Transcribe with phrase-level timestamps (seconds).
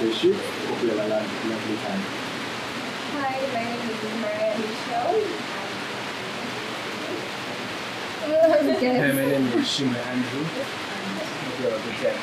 [0.00, 2.00] Hope you have a lovely time.
[3.12, 5.12] Hi, my name is Maria Michelle.
[8.24, 10.44] Hi, my name is Shima Andrew.
[10.44, 12.16] Hope you have a good day.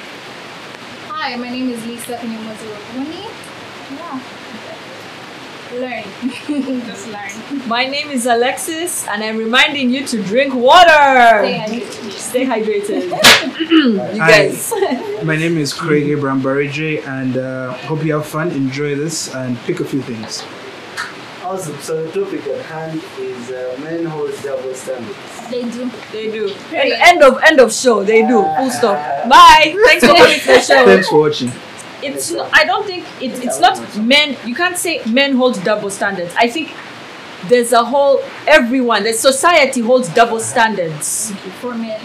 [1.06, 3.30] Hi, my name is Lisa Inyamazu Rukuni.
[3.96, 4.77] Yeah.
[5.74, 6.04] Learn.
[6.88, 7.68] Just learn.
[7.68, 11.44] My name is Alexis, and I'm reminding you to drink water.
[11.44, 12.12] Stay hydrated.
[12.12, 13.10] Stay hydrated.
[13.70, 14.48] you Hi.
[14.48, 14.74] guys.
[15.24, 19.58] My name is Craig Abraham Barije, and uh, hope you have fun, enjoy this, and
[19.68, 20.44] pick a few things.
[21.44, 21.78] Awesome.
[21.80, 25.18] So the topic at hand is uh, men hold double standards.
[25.50, 25.92] They do.
[26.12, 26.54] They do.
[26.72, 28.04] End, end of end of show.
[28.04, 28.44] They do.
[28.44, 29.30] Full stop.
[29.30, 29.76] Bye.
[29.86, 30.86] Thanks for coming to the show.
[30.86, 31.52] Thanks for watching.
[32.04, 32.32] It's.
[32.32, 34.38] Not, I don't think it, it's not men.
[34.46, 36.34] You can't say men hold double standards.
[36.38, 36.72] I think
[37.50, 39.04] there's a whole everyone.
[39.04, 41.32] The society holds double standards,
[41.62, 42.00] For men.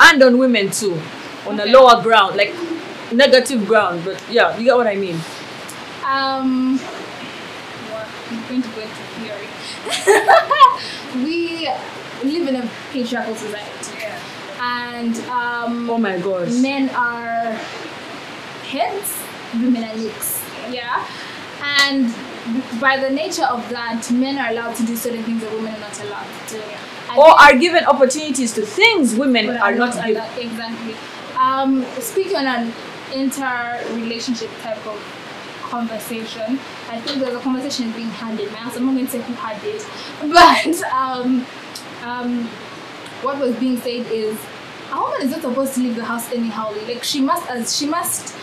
[0.00, 1.00] and on women too,
[1.46, 2.52] on a lower ground, like
[3.12, 4.02] negative ground.
[4.04, 5.16] But yeah, you get what I mean.
[6.04, 6.80] Um?
[8.32, 9.48] I'm going to go into theory.
[11.24, 11.68] we
[12.24, 13.96] live in a patriarchal society.
[14.60, 16.50] And um, Oh my gosh.
[16.52, 17.52] men are
[18.70, 19.19] heads,
[19.54, 20.42] women are necks.
[20.70, 21.06] Yeah.
[21.62, 22.12] And
[22.80, 25.80] by the nature of that, men are allowed to do certain things that women are
[25.80, 26.62] not allowed to do.
[27.08, 30.22] I or are given opportunities to things women are not given.
[30.38, 30.94] exactly.
[31.36, 32.72] Um, speaking on an
[33.12, 34.98] inter-relationship type of
[35.62, 38.76] conversation, I think there's a conversation being had in my house.
[38.76, 39.86] I'm not going to say who had it,
[40.32, 41.46] but um,
[42.02, 42.44] um,
[43.22, 44.38] what was being said is
[44.92, 46.72] a woman is not supposed to leave the house anyhow.
[46.86, 48.36] Like she must, as she must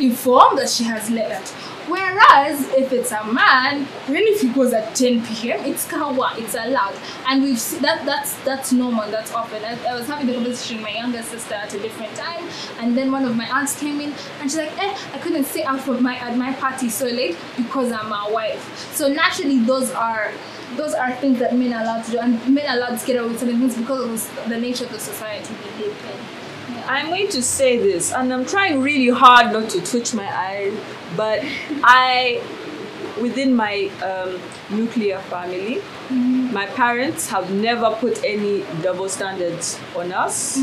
[0.00, 1.52] inform that she has left.
[1.88, 6.54] Whereas if it's a man, even if he goes at 10 p.m., it's kawa, it's
[6.54, 6.94] allowed,
[7.26, 9.64] and we've seen that that's that's normal, that's often.
[9.64, 12.96] I, I was having the conversation with my younger sister at a different time, and
[12.96, 15.80] then one of my aunts came in, and she's like, "Eh, I couldn't stay out
[15.80, 20.30] from my at my party so late because I'm a wife." So naturally, those are
[20.76, 23.16] those are things that men are allowed to do, and men are allowed to get
[23.16, 26.39] away with certain things because of the nature of the society they live in.
[26.90, 30.74] I'm going to say this, and I'm trying really hard not to twitch my eyes,
[31.16, 31.40] but
[31.84, 32.42] I,
[33.20, 34.40] within my um,
[34.76, 35.80] nuclear family,
[36.10, 40.58] my parents have never put any double standards on us.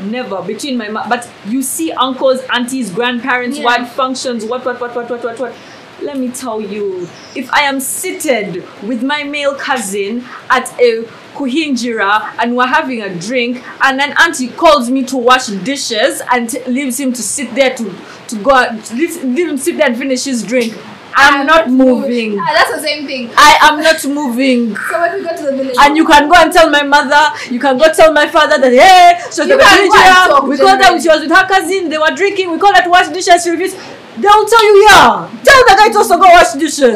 [0.00, 3.64] Never between my ma- but you see uncles, aunties, grandparents, Yeah.
[3.64, 5.54] what functions, what what what what what what what.
[6.00, 11.04] Let me tell you, if I am seated with my male cousin at a
[11.34, 16.48] kuhinjira and we're having a drink and an auntie calls me to wash dishes and
[16.50, 17.84] t- leaves him to sit there to
[18.28, 18.52] to go
[18.94, 20.74] leave, leave him sit there and finish his drink
[21.14, 23.30] i'm not moving Ah, that's the same thing.
[23.36, 26.36] i am not moving So when we go to the village, and you can go
[26.36, 29.58] and tell my mother, you can go tell my father that hey, so the can
[29.58, 31.00] go and Nigeria, talk we called her, generally.
[31.02, 33.50] she was with her cousin, they were drinking, we called her to wash dishes, she
[33.50, 33.76] refused.
[34.18, 36.94] They'll tell you, yeah, tell the guy to also go wash dishes.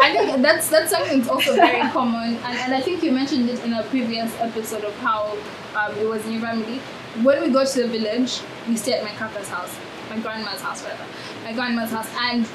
[0.00, 3.48] I think that's that's something that's also very common, and, and I think you mentioned
[3.50, 5.36] it in a previous episode of how
[5.74, 6.78] um, it was in your family.
[7.22, 9.74] When we go to the village, we stay at my kaka's house,
[10.10, 11.04] my grandma's house, whatever,
[11.44, 12.46] my grandma's house, and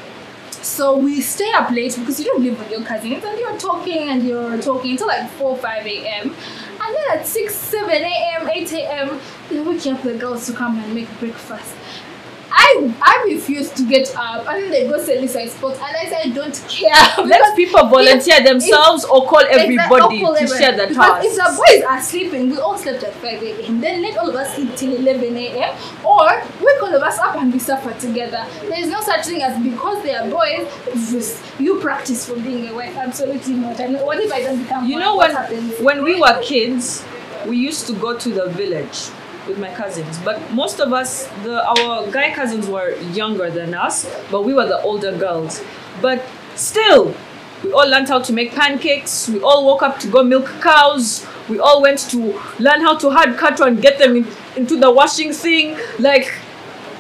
[0.52, 4.10] so we stay up late because you don't live with your cousins, and you're talking
[4.10, 6.36] and you're talking until like four, five a.m.
[6.84, 9.20] And then at six, seven a.m., eight a.m.,
[9.50, 11.76] they're waking up the girls to come and make breakfast.
[12.54, 16.06] I I refuse to get up and then they go sell this spot and I
[16.10, 17.26] say I don't care.
[17.26, 21.56] Let people volunteer if- themselves or call everybody Exactly, to share the Because If the
[21.58, 23.80] boys are sleeping, we all slept at 5 a.m.
[23.82, 25.78] Then let all of us sleep till 11 a.m.
[26.06, 26.28] Or
[26.62, 28.46] wake all of us up and we suffer together.
[28.62, 30.68] There is no such thing as because they are boys,
[31.12, 32.96] just you practice for being a wife.
[32.98, 33.80] Absolutely not.
[33.80, 35.04] And what if I don't become You one?
[35.04, 35.80] know what when happens?
[35.80, 37.04] when we were kids,
[37.48, 39.10] we used to go to the village
[39.48, 40.20] with my cousins.
[40.24, 44.68] But most of us, the our guy cousins were younger than us, but we were
[44.68, 45.64] the older girls.
[46.02, 46.24] But
[46.56, 47.14] still,
[47.64, 49.30] we all learned how to make pancakes.
[49.30, 51.26] We all woke up to go milk cows.
[51.50, 54.92] We all went to learn how to hard cattle and get them in, into the
[54.92, 55.78] washing thing.
[56.00, 56.34] Like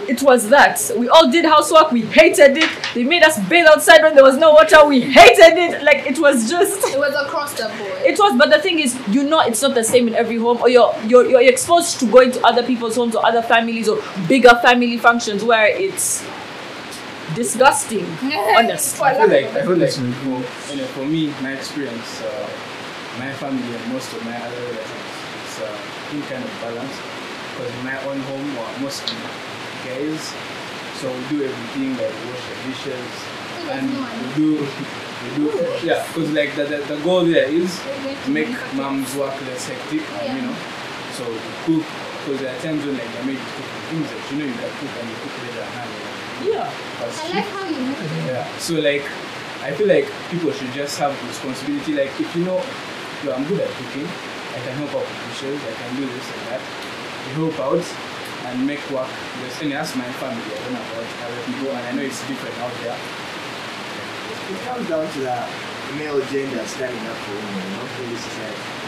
[0.10, 0.80] it was that.
[0.98, 1.92] We all did housework.
[1.92, 2.70] We hated it.
[2.94, 4.86] They made us bathe outside when there was no water.
[4.86, 5.84] We hated it.
[5.84, 8.02] Like it was just It was across the board.
[8.06, 10.58] it was but the thing is you know it's not the same in every home
[10.62, 14.02] or you're you're, you're exposed to going to other people's homes or other families or
[14.28, 16.24] bigger family functions where it's
[17.36, 18.06] disgusting
[18.58, 22.50] honestly I feel like I feel like for, you know, for me, my experience, uh,
[23.20, 25.16] my family and most of my other relatives,
[25.46, 25.78] it's uh,
[26.12, 27.00] been kind of balanced.
[27.56, 29.16] Because in my own home, we're mostly
[29.86, 30.22] guys,
[31.00, 33.12] so we do everything like wash the dishes,
[33.70, 34.48] and we do
[35.22, 35.46] we do
[35.86, 36.06] yeah.
[36.08, 37.80] Because like the, the the goal there is
[38.26, 40.56] to make mom's work less hectic, and you know,
[41.14, 41.86] so we cook.
[42.22, 44.70] Because there are times when like I made cooking things that you know you can
[44.78, 45.90] cook and you cook later and have
[46.46, 46.70] yeah
[47.02, 47.98] I like how you know.
[48.30, 48.46] yeah.
[48.58, 49.02] So like
[49.66, 51.94] I feel like people should just have responsibility.
[51.94, 52.62] Like if you know,
[53.26, 56.26] yo, I'm good at cooking, I can help out with dishes, I can do this
[56.30, 56.62] and that.
[57.30, 57.86] You help out
[58.46, 59.10] and make work.
[59.44, 60.42] Just and that's my family.
[60.42, 62.98] I don't know about other people, and I know it's different out there.
[64.52, 65.48] It comes down to the
[65.98, 68.82] male gender standing up for women, not in this society.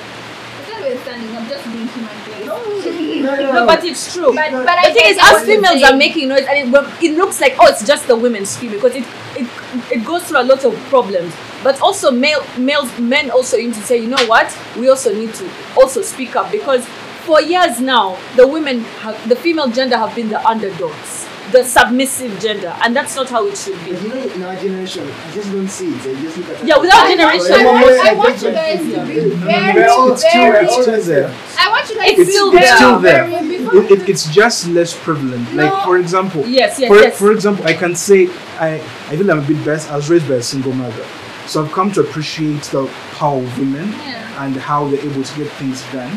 [0.59, 2.45] It's not about standing up, just being human beings.
[2.45, 3.65] No, no, no.
[3.65, 4.33] but it's true.
[4.33, 7.55] But, but I think it's us females are making noise, and it, it looks like
[7.59, 9.05] oh, it's just the women screaming because it,
[9.35, 9.47] it
[9.91, 11.33] it goes through a lot of problems.
[11.63, 14.55] But also, male males men also need to say, you know what?
[14.77, 16.85] We also need to also speak up because
[17.25, 22.40] for years now, the women, have, the female gender, have been the underdogs, the submissive
[22.40, 23.92] gender, and that's not how it should be.
[23.94, 26.02] But you know, in our generation, I just don't see it.
[26.18, 28.52] I just look at Yeah, without I want, generation, I want, Yeah, I want you
[28.52, 30.66] guys to be No, no, no, very, it's still, very.
[30.66, 31.36] it's still there.
[31.60, 32.75] I want you guys It's to still very, there.
[32.78, 33.84] Still there.
[33.84, 35.54] It, it, it's just less prevalent.
[35.54, 37.18] Like for example, Yes, yes, for, yes.
[37.18, 38.28] for example, I can say
[38.60, 38.75] I
[39.10, 39.92] I feel I'm a bit best.
[39.92, 41.06] I was raised by a single mother,
[41.48, 44.44] so I've come to appreciate the power of women Yeah.
[44.46, 46.12] and how they're able to get things done.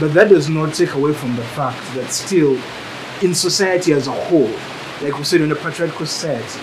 [0.00, 2.60] But that does not take away from the fact that still,
[3.22, 4.50] in society as a whole,
[5.00, 6.60] like we said in a patriarchal society,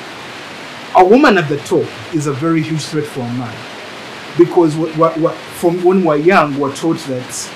[0.96, 3.56] a woman at the top is a very huge threat for a man.
[4.38, 7.52] Because what, what, what, from when we're young, we're taught that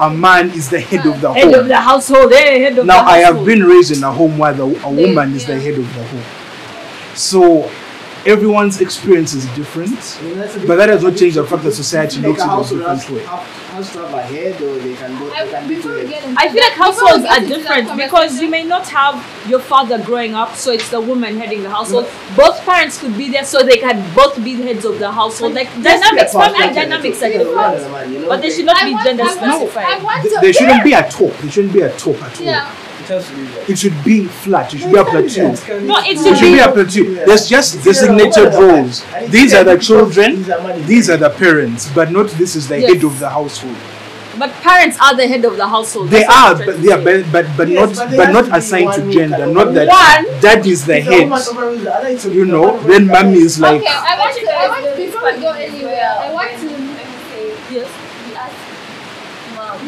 [0.00, 1.54] a man is the head of the Head home.
[1.60, 2.58] of the household, eh?
[2.58, 5.34] Head of Now the I have been raised in a home where the, a woman
[5.34, 7.16] is the head of the home.
[7.16, 7.70] So
[8.26, 10.18] everyone's experience is different.
[10.20, 12.44] I mean, that's But that does not change the fact that society Like looks a
[12.44, 12.56] at it a
[12.88, 13.24] household way.
[13.26, 15.28] have- have a head, or they can go.
[15.30, 16.10] They I, can be before two we heads.
[16.10, 18.86] get into I feel like that- before we households are different because you may not
[18.88, 22.04] have your father growing up, so it's the woman heading the household.
[22.06, 22.36] Mm-hmm.
[22.36, 25.54] Both parents could be there, so they can both be the heads of the household.
[25.54, 29.26] Like dynamics, family dynamics are different, but they should not I be want- gender I
[29.26, 29.86] want- specified.
[29.86, 31.32] I want Th- There shouldn't be a top.
[31.38, 32.46] There shouldn't be a top at all.
[32.46, 32.70] Yeah.
[33.04, 34.72] It has to be like It should be flat.
[34.74, 35.48] It should be a plateau.
[35.84, 37.04] No, it It should should be be a plateau.
[37.26, 39.04] There's just designated roles.
[39.28, 40.42] These are the children.
[40.86, 42.94] These are the parents, but not this is the Yes.
[42.94, 43.76] head of the household.
[44.38, 46.10] But parents are the head of the household.
[46.10, 49.02] They are, but they are, but but, but Yes, not but but not assigned to
[49.12, 49.46] gender.
[49.46, 50.40] Not that One.
[50.40, 51.30] dad is the head.
[52.34, 53.80] You know, then mommy is like.
[53.82, 54.46] okay, I want to.
[54.50, 56.08] I want before we go anywhere.
[56.24, 56.68] I want to.
[57.74, 57.88] Yes.
[59.54, 59.78] Mom.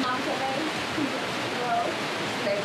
[0.00, 0.56] Mom, can I?
[1.60, 1.84] Well,
[2.46, 2.64] like,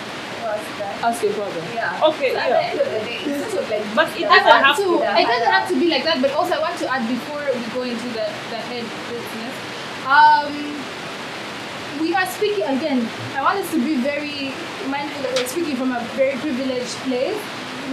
[1.06, 1.32] Ask your.
[1.74, 2.10] Yeah.
[2.10, 2.58] Okay, So at yeah.
[2.58, 3.86] the end of the day, it's sort of like.
[3.94, 4.84] But it doesn't have to.
[4.84, 5.20] to.
[5.22, 7.62] It doesn't have to be like that, but also I want to add before we
[7.78, 9.54] go into the the head business.
[10.10, 10.50] Um,
[12.02, 13.08] we are speaking again.
[13.38, 14.50] I want us to be very
[14.90, 17.38] mindful that we're speaking from a very privileged place.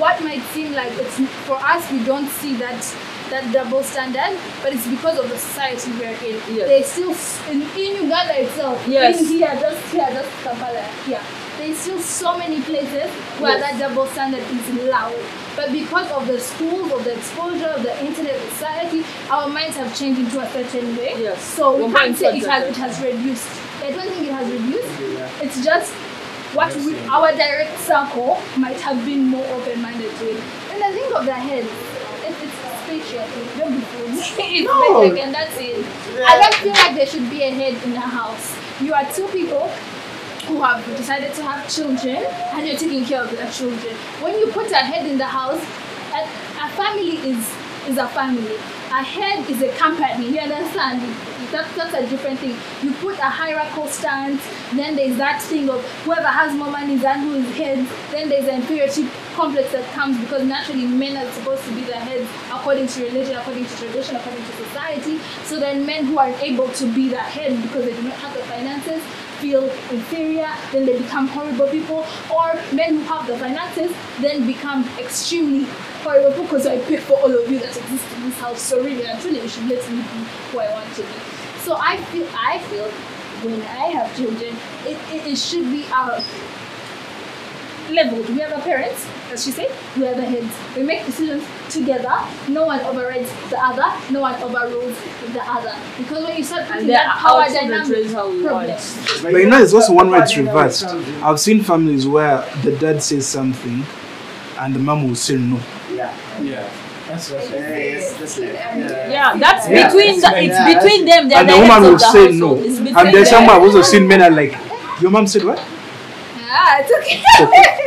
[0.01, 2.81] What might seem like it's for us, we don't see that
[3.29, 6.37] that double standard, but it's because of the society we're in.
[6.49, 6.69] Yes.
[6.69, 7.15] They still
[7.53, 8.83] in, in Uganda itself.
[8.89, 9.21] Yes.
[9.21, 11.21] In here, just here, just Kampala, here.
[11.63, 13.61] There's still so many places where Yes.
[13.63, 15.15] that double standard is loud.
[15.55, 19.97] But because of the schools, of the exposure, of the internet society, our minds have
[19.97, 21.15] changed into a certain way.
[21.19, 21.41] Yes.
[21.41, 23.49] So we We're can't say it towards has it has reduced.
[23.85, 25.43] I don't think it has reduced.
[25.45, 25.93] It's just
[26.59, 30.41] what we, our direct circle might have been more open-minded to it.
[30.73, 33.25] And I think of the head, it, it's spatial.
[33.59, 34.19] Don't be fooled.
[34.19, 35.01] it's No.
[35.01, 35.87] basic and that's it.
[36.27, 38.51] I don't feel like there should be a head in a house.
[38.81, 39.71] You are two people
[40.47, 43.95] who have decided to have children and you're taking care of their children.
[44.21, 45.63] When you put a head in the house,
[46.13, 46.23] a,
[46.65, 47.49] a family is
[47.89, 48.57] is a family.
[48.91, 50.29] A head is a company.
[50.29, 51.01] You understand?
[51.51, 52.57] That, that's a different thing.
[52.83, 54.41] You put a hierarchical stance,
[54.75, 57.87] then there's that thing of whoever has more money than who is head.
[58.11, 61.95] Then there's an inferiority complex that comes because naturally men are supposed to be the
[61.95, 65.19] heads according to religion, according to tradition, according to society.
[65.45, 68.35] So then men who are able to be the head because they do not have
[68.35, 69.03] the finances
[69.41, 74.89] feel inferior, then they become horrible people, or men who have the finances then become
[74.99, 75.65] extremely
[76.05, 78.61] horrible because I pay for all of you that exist in this house.
[78.61, 80.19] So really and truly you should let me be
[80.51, 81.19] who I want to be.
[81.61, 82.89] So I feel I feel
[83.43, 86.23] when I have children, it, it, it should be our
[87.93, 88.29] leveled.
[88.31, 90.53] We are the parents, as she said, we are the heads.
[90.77, 92.13] We make decisions together.
[92.49, 94.97] No one overrides the other, no one overrules
[95.33, 95.75] the other.
[95.99, 98.77] Because when you start putting And there that are power our dynamic how we problem.
[99.23, 100.85] But you know, there's also one way it's reversed.
[101.23, 103.85] I've seen families where the dad says something
[104.59, 105.61] and the mom will say no.
[105.93, 106.15] Yeah.
[106.43, 106.71] yeah.
[107.09, 109.11] That's that's Yeah, yes, that's like, yeah.
[109.11, 111.29] Yeah, that's Yeah, between the, it's yeah, between them.
[111.29, 112.39] They're And the the woman will the say household.
[112.39, 112.99] no.
[113.01, 113.47] And there's them.
[113.47, 114.57] some I've also seen men are like,
[115.01, 115.59] your mom said what?
[116.53, 117.23] Ah, it's okay.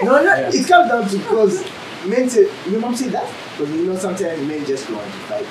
[0.03, 0.49] No, no, Yeah.
[0.51, 1.63] it comes down to because
[2.05, 3.27] men say, your mom said that?
[3.57, 5.47] Because you know sometimes men just go on to fight.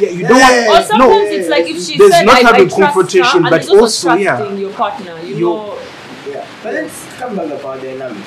[0.00, 0.64] Yeah, you don't Yeah.
[0.64, 0.86] Or want.
[0.86, 3.36] sometimes No, it's like if she There's said not I, having I trust confrontation, her,
[3.38, 4.36] and but there's also, also, yeah.
[4.36, 5.18] trusting your partner.
[5.22, 5.78] You You- know,
[6.26, 6.46] Yeah.
[6.62, 8.26] But let's come back to power dynamics.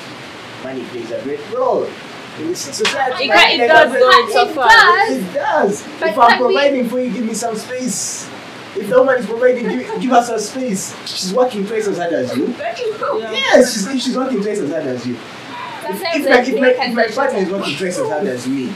[0.64, 1.86] Money plays a great role.
[2.40, 3.24] In society.
[3.24, 4.70] It can- it does though, it's a It fact.
[4.70, 5.10] does.
[5.18, 5.82] It does.
[5.98, 8.28] But if I'm can we- providing for you, give me some space.
[8.76, 10.94] If the woman is providing, give, give her some space.
[11.06, 12.46] She's working twice as hard as you.
[12.58, 12.74] Yeah.
[13.32, 15.16] Yes, she's, she's working twice as hard as you.
[15.82, 18.46] Sometimes If, the my, if, my, if my partner is working twice as hard as
[18.46, 18.72] me,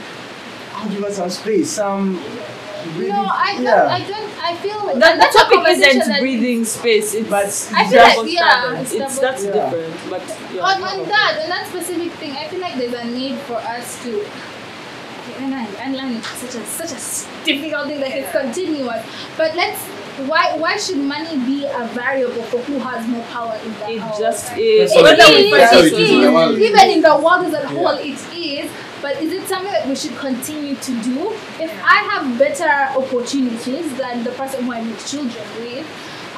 [0.73, 2.19] I'll give her some space, some.
[2.97, 3.63] Really, No, I don't.
[3.63, 3.87] yeah.
[3.87, 4.43] I don't.
[4.43, 7.13] I feel The, the that's a topic conversation isn't that- breathing space.
[7.13, 9.51] It's But I feel like- yeah, it's It's that's Yeah.
[9.71, 10.09] different.
[10.09, 10.21] But
[10.53, 10.61] yeah.
[10.63, 14.03] on, on that on that specific thing, I feel like there's a need for us
[14.03, 14.25] to.
[15.43, 19.03] And I, and learning is such a such a difficult thing that it's continuous.
[19.37, 19.81] But let's
[20.29, 23.99] why why should money be a variable for who has more power in the It
[23.99, 24.19] house?
[24.19, 24.95] just is.
[24.95, 26.33] It Whether we is, fight That's how it it is in the is.
[26.33, 26.59] world.
[26.59, 27.67] Even in the world as a Yeah.
[27.75, 28.71] whole, it is.
[29.01, 31.33] But is it something that we should continue to do?
[31.59, 35.85] If I have better opportunities than the person who I make children with,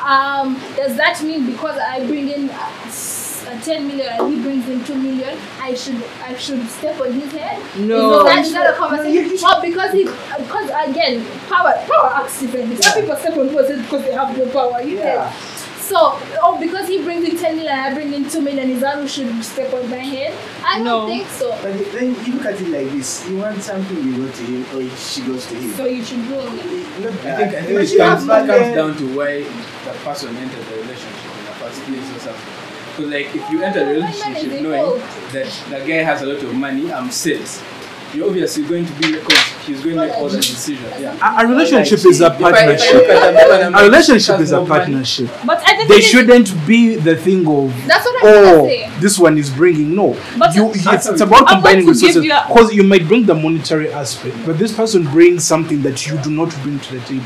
[0.04, 4.42] um, does that mean because I bring in uh, s- uh, 10 million and he
[4.42, 7.62] brings in 2 million, I should I should step on his head?
[7.78, 8.20] No.
[8.20, 9.32] Is that, is that a No, conversation?
[9.32, 12.76] you Well, because he, because again, power power acts differently.
[12.78, 14.82] Some people step on people's head because they have no power.
[14.82, 15.30] You Yeah.
[15.30, 18.82] get so, oh, because he brings in 10 million, I bring in 2 million, is
[18.82, 20.34] that who should step on my head?
[20.66, 21.06] I don't No.
[21.06, 21.52] think so.
[21.62, 24.66] But then you look at it like this: you want something, you go to him,
[24.74, 25.70] or she goes to him.
[25.74, 26.50] So you should do it.
[27.02, 30.66] Not I think I think it comes, it comes down to why the person entered
[30.66, 32.65] the relationship in the first place or something.
[32.96, 35.00] Because like if you enter a Why man is relationship knowing
[35.34, 37.64] that the guy has a lot of money, I'm set.
[38.14, 40.80] You're obviously going to be because he's going to make all the decisions.
[41.02, 41.18] Yeah.
[41.22, 42.94] A, a relationship Like, is a if I- if I partnership.
[42.94, 45.30] look at them, when I'm A relationship is a more money, partnership.
[45.46, 48.90] But I think They shouldn't be the thing of That's what I'm oh say.
[49.02, 50.16] this one is bringing no.
[50.40, 52.74] But you, that's it's, it's about I want combining to give resources you a- because
[52.74, 56.56] you might bring the monetary aspect, but this person brings something that you do not
[56.64, 57.26] bring to the table.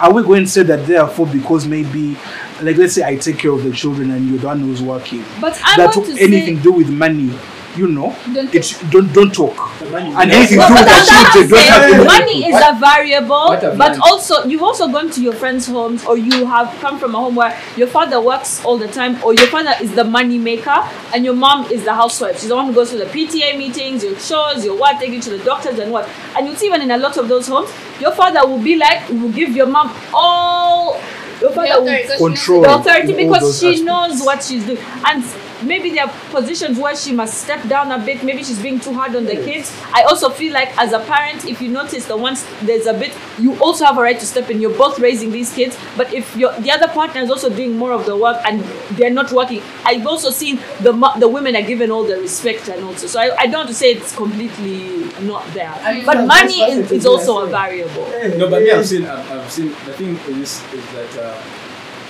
[0.00, 2.16] Are we going to say that therefore because maybe
[2.62, 5.24] like let's say I take care of the children and you're the one who's working
[5.40, 6.62] But I that want to anything say.
[6.62, 7.30] do with money,
[7.76, 9.56] you know, Don't it don't don't talk.
[9.82, 11.94] And anything Well, do but with the that's what children, I'm don't have saying.
[11.94, 15.10] anything Money to is What- a variable, what I've but learned- also you've also gone
[15.10, 18.64] to your friends' homes, or you have come from a home where your father works
[18.64, 20.78] all the time, or your father is the money maker,
[21.12, 22.38] and your mom is the housewife.
[22.40, 25.20] She's the one who goes to the PTA meetings, your chores, your what, taking you
[25.22, 26.08] to the doctors and what.
[26.36, 29.08] And you see, even in a lot of those homes, your father will be like,
[29.08, 31.00] will give your mom all.
[31.40, 33.80] Your father will control the authority because she aspects.
[33.82, 35.22] knows what she's doing and
[35.64, 38.92] maybe there are positions where she must step down a bit maybe she's being too
[38.92, 39.72] hard on the kids.
[39.92, 43.16] I also feel like as a parent if you notice that once there's a bit
[43.38, 44.60] you also have a right to step in.
[44.60, 47.92] You're both raising these kids but if you're the other partner is also doing more
[47.92, 48.60] of the work and
[48.96, 52.84] they're not working i've also seen the the women are given all the respect and
[52.84, 55.72] also so i, I don't want to say it's completely not there.
[55.82, 58.06] And but that's- money is, is also a variable.
[58.38, 59.68] No, but me, I've seen, I've, I've seen.
[59.86, 61.42] The thing is, is that uh,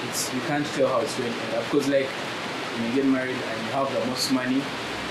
[0.08, 1.54] it's you can't tell how it's going to end.
[1.54, 1.64] Up.
[1.64, 2.08] Because like,
[2.74, 4.62] when you get married and you have the most money,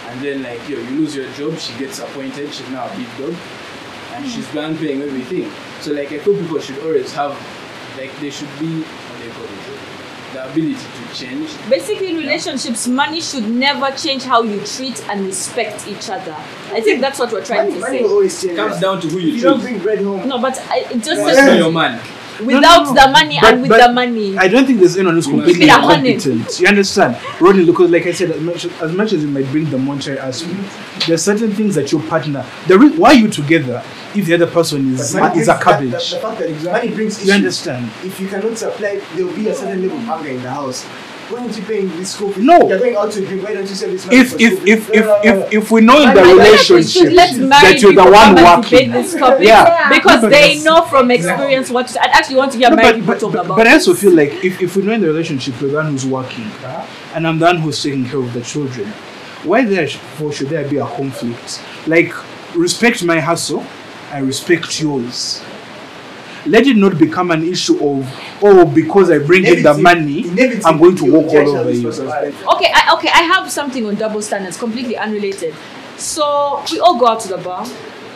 [0.07, 3.07] and then like yo, you lose your job, she gets appointed, she's now a big
[3.17, 3.35] dog,
[4.13, 4.55] and she's hmm.
[4.55, 5.51] done paying everything.
[5.81, 7.31] So like, I feel people should always have,
[7.97, 9.93] like, they should be, what do you call it,
[10.33, 11.49] the ability to change.
[11.69, 16.35] Basically, in relationships, money should never change how you treat and respect each other.
[16.71, 18.13] I think that's what we're trying Money, to money will say.
[18.13, 18.53] always change.
[18.53, 20.79] It comes down to who If you you don't bring bread home, No, but I,
[20.91, 22.01] it just What's says your man?
[22.41, 22.93] Without no.
[22.93, 24.37] the money But- and with the money.
[24.37, 26.59] I don't think there's anyone who's completely be a incompetent.
[26.59, 27.17] You understand?
[27.39, 30.19] Rodney, because like I said, as much, as much as you might bring the monetary
[30.19, 30.59] aspect,
[31.07, 33.83] there's certain things that your partner, the re- why are you together
[34.15, 35.91] if the other person is, money is a cabbage?
[35.91, 37.35] that- the fact that money brings You issues.
[37.35, 37.91] understand?
[38.03, 40.85] If you cannot supply, there will be a certain level of anger in the house.
[41.29, 42.41] Why aren't you paying this school fee?
[42.43, 42.67] No.
[42.67, 43.43] You're going out to drink.
[43.43, 44.95] Why don't you save this money If if school if fees?
[44.99, 45.45] if No, no, no, no.
[45.45, 48.13] if, if we know in the feel like we should relationship that you're the one
[48.13, 49.89] come and debate working, this topic Yeah.
[49.89, 53.13] because they know from experience what to, I actually want to hear No, married but,
[53.13, 53.57] people but, talk but, about.
[53.57, 55.87] but I also feel like if, if we know in the relationship you're the one
[55.91, 56.49] who's working
[57.15, 58.87] and I'm the one who's taking care of the children,
[59.43, 61.61] why therefore should there be a conflict?
[61.87, 62.13] Like
[62.55, 63.65] respect my hustle,
[64.11, 65.41] I respect yours.
[66.45, 68.05] Let it not become an issue of
[68.41, 71.87] oh because I bring in the money, inevitably I'm going to walk all over you.
[71.87, 75.55] Okay, I, okay, I have something on double standards, completely unrelated.
[75.97, 77.65] So we all go out to the bar,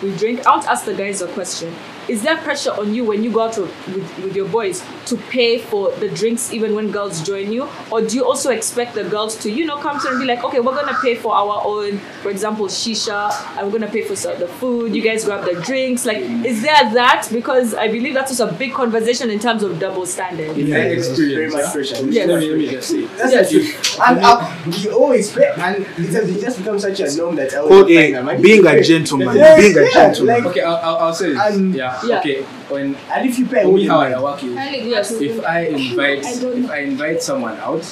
[0.03, 0.45] we drink.
[0.45, 1.73] I want to ask the guys a question.
[2.07, 5.17] Is there pressure on you when you go out to, with, with your boys to
[5.17, 7.67] pay for the drinks even when girls join you?
[7.91, 10.43] Or do you also expect the girls to, you know, come to and be like,
[10.43, 14.15] okay, we're gonna pay for our own, for example, shisha, and we're gonna pay for
[14.15, 16.05] some- the food, you guys grab the drinks.
[16.05, 17.27] Like, is there that?
[17.31, 20.57] Because I believe that's just a big conversation in terms of double standards.
[20.57, 21.71] In my Very experience, much yeah?
[21.73, 22.05] pressure.
[22.09, 22.27] Yes.
[22.29, 23.05] Let me, let me just say.
[23.05, 23.49] That's Yes.
[23.51, 23.99] the truth.
[24.07, 27.53] And uh, you always pay, and it has it just become such a norm that
[27.53, 30.35] I Called always a- find being a gentleman, Yes, being a yeah, gentleman.
[30.35, 31.55] Like, Okay, I'll, I'll, I'll say this.
[31.55, 31.96] And- yeah.
[32.05, 32.19] Yeah.
[32.19, 32.41] Okay.
[32.69, 34.23] When and if you pay, for me, all how I money.
[34.23, 35.11] work is Yes.
[35.11, 37.83] if I invite I if I invite someone out,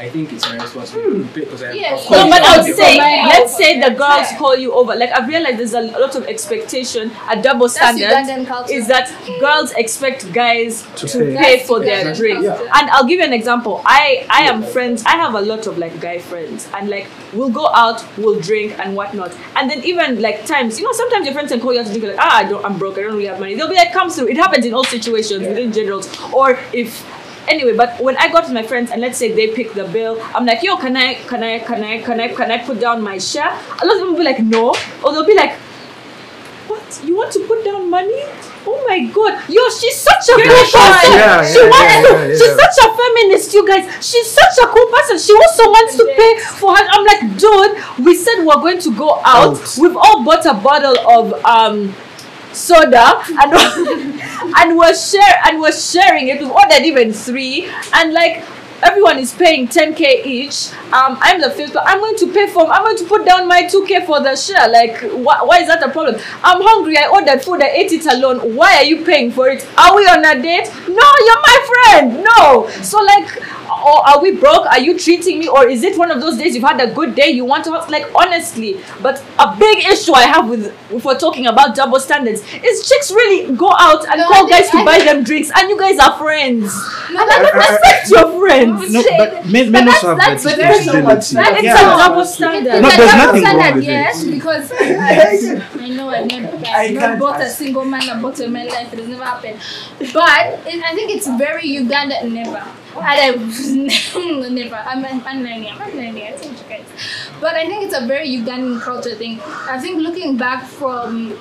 [0.00, 2.04] I think it's my responsibility to because I Yes.
[2.04, 2.96] of No, but I I would say,
[3.32, 4.94] let's say the girls call you over.
[4.94, 8.08] Like I've realized there's a lot of expectation, a double That's standard.
[8.08, 8.72] Ugandan culture.
[8.74, 11.36] Is that girls expect guys To to, pay.
[11.36, 12.44] pay for their Ugandan drink?
[12.46, 12.70] culture.
[12.76, 13.82] And I'll give you an example.
[13.84, 15.02] I I am friends.
[15.04, 18.78] I have a lot of like guy friends, and like we'll go out, we'll drink
[18.78, 19.32] and whatnot.
[19.56, 21.92] And then even like times, you know, sometimes your friends can call you out to
[21.92, 22.06] drink.
[22.16, 22.98] Like ah, I don't, I'm broke.
[22.98, 23.54] I don't really have money.
[23.56, 24.28] They'll be like, come through.
[24.28, 26.06] It happens in all situations within generals.
[26.32, 27.04] Or if
[27.48, 30.20] anyway but when i got to my friends and let's say they pick the bill
[30.34, 33.02] i'm like yo can i can i can i can i can i put down
[33.02, 33.48] my share?
[33.82, 34.74] A lot of them will be like no.
[35.04, 35.52] Or they'll be like
[36.68, 37.00] what?
[37.04, 38.22] You want to put down money?
[38.66, 39.40] Oh my god.
[39.48, 41.00] Yo she's such a cool Yeah, person.
[41.00, 43.84] she- yeah, she yeah, wants to she's such a feminist you guys.
[44.04, 45.18] She's such a cool person.
[45.18, 48.94] She also wants to pay for her i'm like dude we said we're going to
[48.94, 49.78] go out, Out.
[49.80, 51.94] we've all bought a bottle of um
[52.58, 53.54] soda and
[54.58, 56.40] and we're share and we're sharing it.
[56.40, 58.44] We've ordered even three, and like
[58.82, 60.72] everyone is paying 10k each.
[60.92, 61.76] Um, I'm the fifth.
[61.80, 62.66] I'm going to pay for.
[62.70, 64.68] I'm going to put down my 2k for the share.
[64.68, 66.16] Like, why, why is that a problem?
[66.42, 66.96] I'm hungry.
[66.98, 67.62] I ordered food.
[67.62, 68.54] I ate it alone.
[68.56, 69.66] Why are you paying for it?
[69.78, 70.70] Are we on a date?
[70.88, 72.24] No, you're my friend.
[72.24, 72.68] No.
[72.82, 73.42] So like.
[73.70, 74.66] Or are we broke?
[74.66, 75.46] Are you treating me?
[75.46, 77.28] Or is it one of those days you've had a good day?
[77.28, 78.80] You want to like honestly.
[79.02, 83.54] But a big issue I have with we're talking about double standards is chicks really
[83.54, 85.98] go out and No, call guys to I buy think- them drinks, and you guys
[85.98, 86.74] are friends.
[87.12, 88.67] No, and I don't respect your friends.
[88.92, 91.64] No, but men, men also have that that's- but there's so much- responsibility.
[91.66, 91.94] Yeah.
[91.94, 92.82] a double standard.
[92.82, 93.88] No, a there's nothing wrong standard, with it.
[93.88, 94.72] yes, because
[95.82, 98.52] I know I've never, I I've never can't bought a single man a bottle in
[98.52, 98.92] my life.
[98.92, 99.58] It has never happened.
[100.12, 102.30] But it, I think it's very Ugandan.
[102.32, 102.62] Never.
[102.98, 104.74] And I never.
[104.76, 105.72] I'm I'm learning.
[105.78, 106.24] I'm learning.
[106.26, 106.86] I told you guys.
[107.40, 109.40] But I think it's a very Ugandan culture thing.
[109.68, 111.38] I think looking back from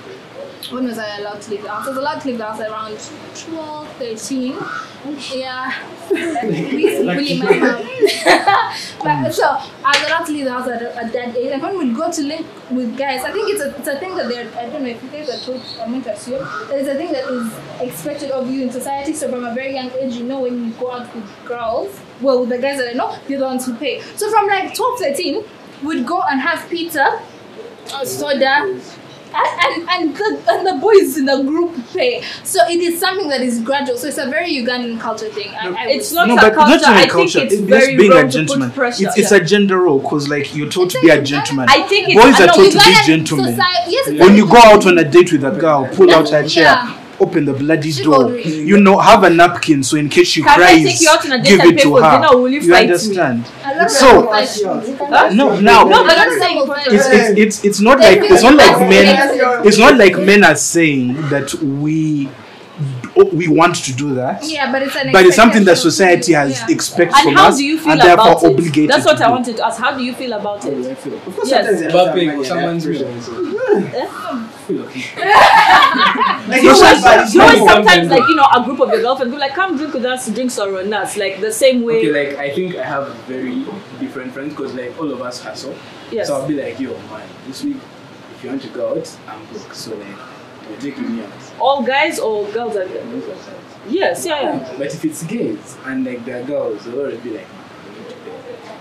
[0.70, 1.86] when was I allowed to leave the house?
[1.86, 2.98] I was allowed to leave the house around
[3.36, 4.58] 12, 13.
[5.34, 5.74] Yeah.
[6.12, 7.84] really, really my mom.
[9.24, 9.46] but so
[9.86, 11.52] I was allowed to leave the house at, at that age.
[11.52, 14.16] And when we'd go to link with guys, I think it's a, it's a thing
[14.16, 16.80] that they're, I don't know if you guys are taught, I'm going to assume, that
[16.80, 19.14] it's a thing that is expected of you in society.
[19.14, 22.42] So from a very young age, you know when you go out with girls, well,
[22.42, 24.02] with the guys that I know, you're the ones who pay.
[24.02, 25.44] So from like 12, 13,
[25.84, 27.22] we'd go and have pizza,
[27.94, 28.82] uh, soda,
[29.34, 32.24] and, and, the, and the boys in the group pay.
[32.44, 33.98] So it is something that is gradual.
[33.98, 35.50] So it's a very Ugandan culture thing.
[35.56, 36.70] I, I It's not no, a but culture.
[36.72, 37.40] not even I a culture.
[37.40, 38.70] think it's It's very being wrong a gentleman.
[38.70, 39.08] to put pressure.
[39.08, 39.38] It's, it's yeah.
[39.38, 41.68] a gender role because, like, you're taught to be a a gentleman.
[41.70, 43.56] I think it's Boys I are know taught to be gentlemen.
[43.56, 46.48] society- yes, When you go out on a date with a girl, pull out her
[46.48, 47.04] chair, Yeah.
[47.20, 48.32] Open the bloody door.
[48.38, 51.26] You know, have a napkin so in case she Can I cries, take you out
[51.26, 52.02] on a date give it to her.
[52.22, 53.46] dinner will you fight understand?
[53.66, 55.30] A lot of So- Huh?
[55.34, 56.88] No, now No, but I'm saying them will fight.
[56.92, 60.56] it's, it's it's it's not like it's not like men it's not like men are
[60.56, 62.30] saying that we
[63.34, 66.52] we want to do that Yeah, but it's an but it's something that society has
[66.52, 66.68] Yeah.
[66.70, 68.52] expected And from how us do you feel and therefore about it?
[68.52, 69.80] obligated That's what I wanted to ask.
[69.82, 70.74] How do you feel about it?
[70.78, 71.66] Of course, Yes.
[71.66, 73.08] sometimes they But have paying money for and someone's they bill.
[73.08, 74.47] have pressure.
[74.68, 75.04] Feel okay.
[76.48, 78.64] Like, You it's always, not bad, it's you not always sometimes like you know a
[78.64, 81.40] group of your girlfriends go like come drink with us drinks are on us like
[81.42, 83.66] the same way Okay, like I think I have very
[84.00, 85.76] different friends because like all of us hustle.
[86.12, 87.78] yes So I'll be like, yo, man, this week
[88.36, 89.74] if you want to go out, I'm broke.
[89.74, 90.08] So like,
[90.70, 91.32] you're taking me out.
[91.60, 92.88] all guys or girls are
[93.90, 97.48] yes yeah yeah But if it's gays and like they're girls, they'll already be like,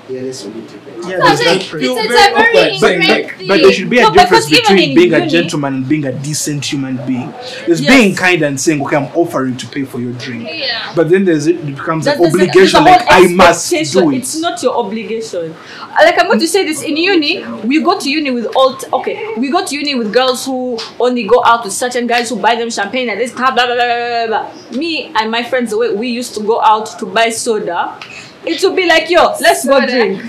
[0.09, 0.77] "Man, we need to pay." Yeah, this will need to.
[0.77, 2.81] Yeah, So there's it's, that it's, it's a very very awkward.
[2.81, 5.88] But- But, but there should be a No, difference between in being a gentleman and
[5.88, 7.33] being a decent human being.
[7.66, 7.90] There's Yes.
[7.92, 10.49] being kind and saying, okay, I'm offering to pay for your drink.
[10.53, 10.92] Yeah.
[10.95, 14.16] But then there's it becomes That- an obligation, a like I must do it.
[14.19, 15.55] It's not your obligation.
[15.81, 18.77] Uh, Like I'm going to say this in uni, we go to uni with all
[18.77, 22.29] t- okay, we go to uni with girls who only go out with certain guys
[22.31, 24.51] who buy them champagne and this blah blah blah blah blah.
[24.51, 24.79] blah.
[24.79, 27.99] Me and my friends, the way we used to go out to buy soda,
[28.46, 30.22] it would be like yo, let's go drink.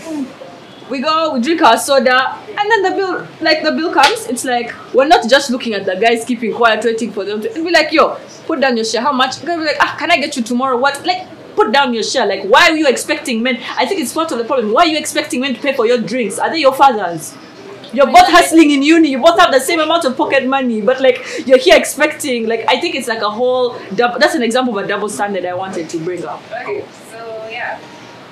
[0.89, 4.25] We go, we drink our soda, and then the bill, like the bill comes.
[4.27, 7.53] It's like we're not just looking at the guys keeping quiet, waiting for them to.
[7.53, 9.01] Be like, yo, put down your share.
[9.01, 9.39] How much?
[9.41, 10.77] They'll be like, ah, can I get you tomorrow?
[10.77, 11.05] What?
[11.05, 11.27] Like,
[11.57, 12.25] put down your share.
[12.25, 13.59] Like, why are you expecting men?
[13.75, 14.71] I think it's part of the problem.
[14.71, 16.39] Why are you expecting men to pay for your drinks?
[16.39, 17.35] Are they your fathers?
[17.91, 19.09] You're both hustling in uni.
[19.09, 22.47] You both have the same amount of pocket money, but like you're here expecting.
[22.47, 23.77] Like, I think it's like a whole.
[23.91, 26.41] That's an example of a double standard I wanted to bring up.
[26.61, 27.79] Okay, so yeah,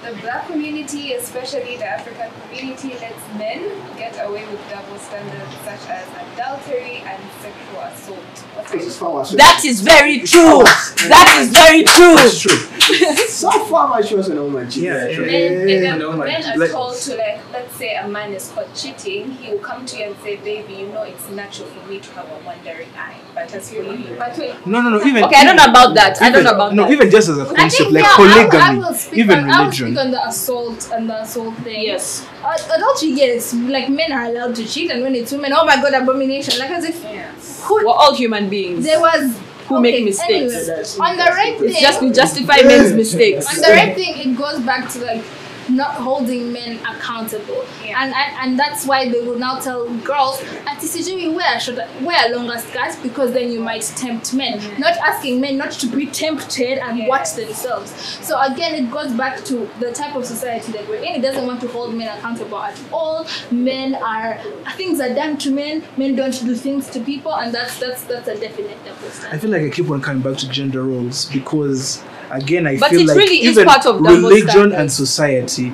[0.05, 3.59] the black community, especially the African community, lets men
[3.97, 8.19] get away with double standards such as adultery and sexual assault.
[8.55, 9.31] What are This you is far much.
[9.31, 10.63] That is very true.
[11.09, 12.15] That is very true.
[12.15, 12.57] That's true.
[13.27, 14.65] so far much was an woman.
[14.65, 15.15] Yeah, Jesus.
[15.15, 15.25] true.
[15.25, 15.81] Men, Yeah.
[15.91, 19.51] men, no, men are told to like, let's say a man is caught cheating, he
[19.51, 22.27] will come to you and say, "Baby, you know it's natural for me to have
[22.29, 25.01] a wandering eye, but as for you, but wait, No, no, no.
[25.03, 26.21] Even Okay, I don't know about that.
[26.21, 26.89] I don't know about no, that.
[26.89, 29.39] No, even just as a concept think like yeah, I will- I, polygamy, will even
[29.39, 29.65] on, I
[29.95, 30.05] will speak religion.
[30.05, 31.81] on the assault and the assault thing.
[31.81, 32.27] Yes.
[32.43, 35.75] Uh, adultery, yes, like men are allowed to cheat, and when it's women, oh my
[35.77, 36.59] god, abomination!
[36.59, 37.31] Like as if yeah.
[37.63, 38.83] who, We're all human beings.
[38.85, 40.53] there was Who make mistakes.
[40.53, 41.81] anyways, on the rape It's thing.
[41.81, 43.47] just we justify men's mistakes.
[43.49, 45.23] on the right thing, it goes back to like
[45.69, 48.03] not holding men accountable, Yeah.
[48.03, 52.29] and, and and that's why they will now tell girls, "At Sijui, wear should wear
[52.35, 54.81] longer skirts because then you might tempt men." Mm-hmm.
[54.81, 57.07] Not asking men not to be tempted and Yeah.
[57.07, 57.91] watch themselves.
[58.21, 61.15] So again, it goes back to the type of society that we're in.
[61.15, 63.25] It doesn't want to hold men accountable at all.
[63.51, 64.39] Men are
[64.77, 65.83] things are done to men.
[65.97, 69.51] Men don't do things to people, and that's that's that's a definite double I feel
[69.51, 73.17] like I keep on coming back to gender roles because again I But feel like
[73.17, 75.71] really even part of religion and society.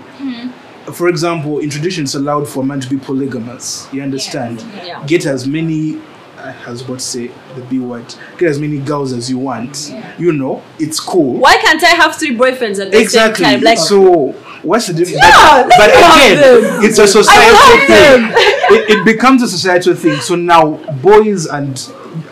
[0.94, 3.88] For example, in tradition it's allowed for a man to be polygamous.
[3.94, 4.62] You understand?
[4.84, 5.06] Yeah.
[5.06, 6.02] Get as many
[6.38, 8.16] I was about say the B word.
[8.38, 9.94] Get as many girls as you want.
[10.18, 11.36] You know, it's cool.
[11.38, 13.46] Why can't I have three boyfriends at the Exactly.
[13.46, 13.64] same time?
[13.64, 14.32] Like, so
[14.64, 15.22] what's the difference?
[15.24, 16.84] Yeah, but, but again, them.
[16.84, 18.32] it's a societal thing.
[18.74, 20.20] It, it becomes a societal thing.
[20.20, 21.74] So now boys and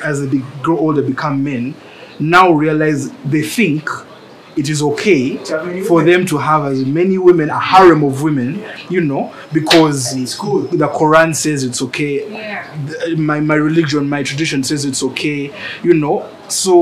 [0.03, 1.75] as they grow older become men,
[2.19, 3.87] now realize they think
[4.59, 8.03] it is okay To have many for them to have as many women, a harem
[8.03, 8.49] of women,
[8.89, 10.61] you know, because it's cool.
[10.83, 13.15] the Quran says it's okay Yeah.
[13.29, 15.51] my my religion, my tradition says it's okay,
[15.83, 16.15] you know.
[16.49, 16.73] So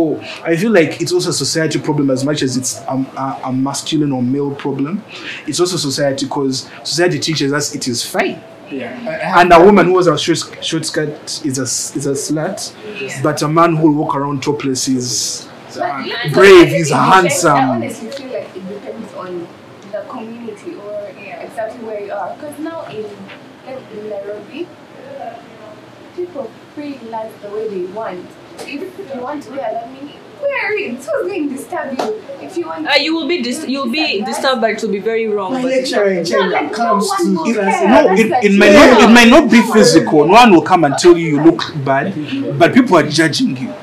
[0.51, 3.51] I feel like it's also a society problem as much as it's um, a, a
[3.53, 5.03] masculine or male problem.
[5.49, 8.41] It's also society because society teaches us it is fine.
[8.71, 9.39] Yeah.
[9.41, 12.59] And a woman who wears a short, short skirt is a s- is a slut,
[13.23, 16.67] but a man who will walk around topless is So, brave.
[16.67, 17.69] I He's think it depends- I handsome.
[17.69, 19.47] honestly feel like it depends on
[19.91, 22.33] the community or yeah, exactly where you are.
[22.35, 23.05] Because now in,
[23.93, 24.67] in Nairobi,
[26.15, 28.25] people free life the way they want.
[28.59, 30.95] If you want to wear a mini, wear it.
[30.95, 32.23] Who's going to disturb you?
[32.41, 34.99] If you want uh, you will be dis- you'll be disturbed, but it will be
[34.99, 35.53] very wrong.
[35.53, 39.27] My lecturer in China comes to will no, it, like- it might not it might
[39.27, 40.25] not be physical.
[40.25, 42.13] No one will come and tell you you look bad,
[42.57, 43.73] but people are judging you.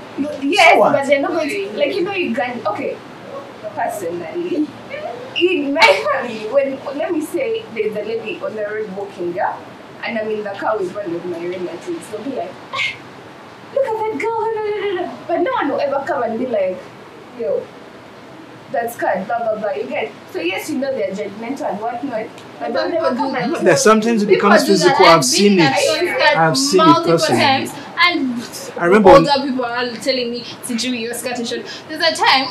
[0.65, 0.93] Yes, what?
[0.93, 2.97] but they're not going to like you know you can okay.
[3.75, 4.69] Personally,
[5.37, 9.59] in my family, when let me say there's a lady on the road walking, yeah,
[10.05, 12.95] and I'm in the car with one of my relatives, they'll be like, "Ah,
[13.75, 16.79] look at that girl, but no one will ever come and be like,
[17.39, 17.67] yo,
[18.73, 19.71] that's cut, blah blah blah.
[19.71, 22.27] You get so yes, you know they're judgmental and whatnot,
[22.59, 23.65] but they'll never People come do and that.
[23.65, 25.07] That sometimes it becomes physical.
[25.07, 25.73] I've I've seen it.
[26.37, 27.41] I've seen it multiple personally.
[27.41, 32.03] times, and I remember older people are telling me, "Sijui, your skirt is short." There's
[32.03, 32.49] a time,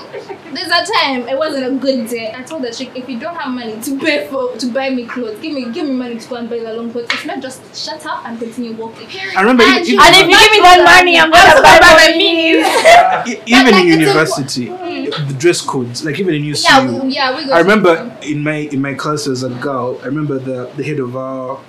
[0.53, 1.27] there's a time.
[1.27, 2.33] It wasn't a good day.
[2.35, 5.05] I told the chick, "If you don't have money to pay for to buy me
[5.05, 7.11] clothes, give me give me money to go and buy the long coat.
[7.13, 10.29] If not, just shut up and continue walking." I remember And even, she And if
[10.29, 13.47] you give me that money, I'm gonna buy my minis.
[13.57, 16.63] even in university, the dress codes, like even in UCU.
[16.63, 17.53] Yeah, we, yeah, we go.
[17.53, 20.99] I remember in my in my class as a girl, I remember the, the head
[20.99, 21.59] of our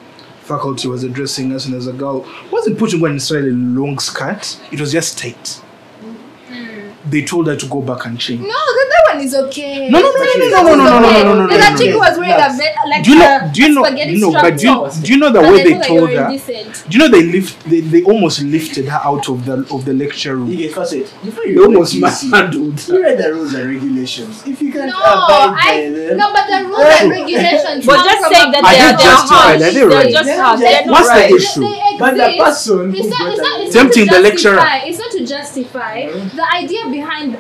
[0.41, 4.81] faculty was addressing us and as a girl wasn't putting on necessarily long skirt, it
[4.81, 5.63] was just tight.
[6.49, 6.95] Mm.
[7.07, 8.41] They told her to go back and change.
[8.41, 8.47] No,
[9.15, 9.89] one is okay.
[9.89, 11.71] No, no, no, no, no, no, no, no, no, no, no, no, There's no, a
[11.71, 11.93] no, chick no.
[11.93, 12.59] who was wearing a Nuts.
[12.59, 13.37] ve- like Do you know?
[13.37, 13.85] a Do you know?
[13.85, 15.03] spaghetti No, but do you, strap top.
[15.05, 16.31] do you know the And way they they told her told you're her?
[16.31, 16.85] indecent.
[16.89, 17.65] Do you know they lift?
[17.65, 20.57] They, they almost lifted her out of the of the lecture You room.
[20.57, 21.09] get first aid.
[21.25, 23.03] Before They you almost go to UC, manhandled You her.
[23.03, 24.43] read the rules and regulations.
[24.47, 27.87] If you can't No, abide by I them, no, but the rules and regulations.
[27.87, 28.73] But come just from saying that above.
[28.73, 29.39] they Are are they they're justified?
[29.39, 29.55] harsh.
[29.55, 30.13] Are they They're right?
[30.13, 30.61] just They're harsh.
[30.61, 31.31] not They're not What's the right.
[31.31, 31.61] issue?
[31.61, 32.45] They But the exist.
[32.45, 34.57] person It's who not, brought it's not, them- it's Tempting not the to lecturer.
[34.59, 34.77] justify.
[34.89, 35.97] It's not to justify.
[36.41, 37.39] The idea behind,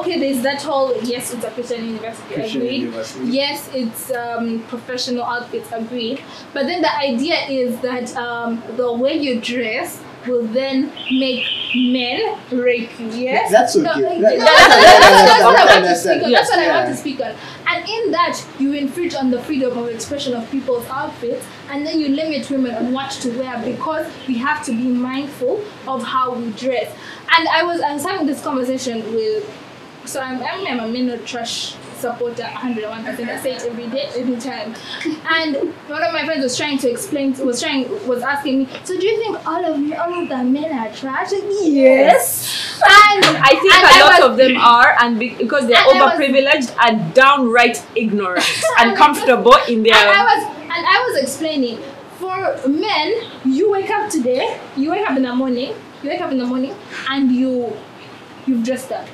[0.00, 2.80] okay, there's that whole yes, it's a Christian university, Christian agreed.
[2.82, 3.24] university.
[3.26, 6.22] Yes, it's um, professional outfits, agreed.
[6.54, 12.38] But then the idea is that um, the way you dress will then make men
[12.50, 13.06] rape you.
[13.08, 13.84] Yes, That's okay.
[13.84, 16.30] No, That- no, that- that's, that- that's, that's what I want to speak on.
[16.30, 17.34] yes, That's what I want to speak on.
[17.70, 22.00] And in that, you infringe on the freedom of expression of people's outfits, and then
[22.00, 26.34] you limit women on what to wear because we have to be mindful of how
[26.34, 26.90] we dress.
[27.36, 29.44] And I was I was having this conversation with,
[30.08, 33.28] so I'm I'm a minute trash supporter 101%.
[33.28, 34.72] I say it every day, every time.
[35.28, 35.56] And
[35.88, 39.04] one of my friends was trying to explain, was trying, was asking me, so do
[39.04, 41.32] you think all of you, all of the men are trash?
[41.32, 42.78] Like, yes.
[42.84, 45.98] And I think and a I lot was- of them are, and because they're And
[45.98, 48.46] I was- overprivileged and downright ignorant
[48.78, 49.94] and comfortable in their.
[49.96, 50.44] and I was
[50.76, 51.78] and I was explaining
[52.20, 56.30] for men, you wake up today, you wake up in the morning, you wake up
[56.30, 56.76] in the morning,
[57.10, 57.76] and you
[58.46, 59.06] you've dressed up.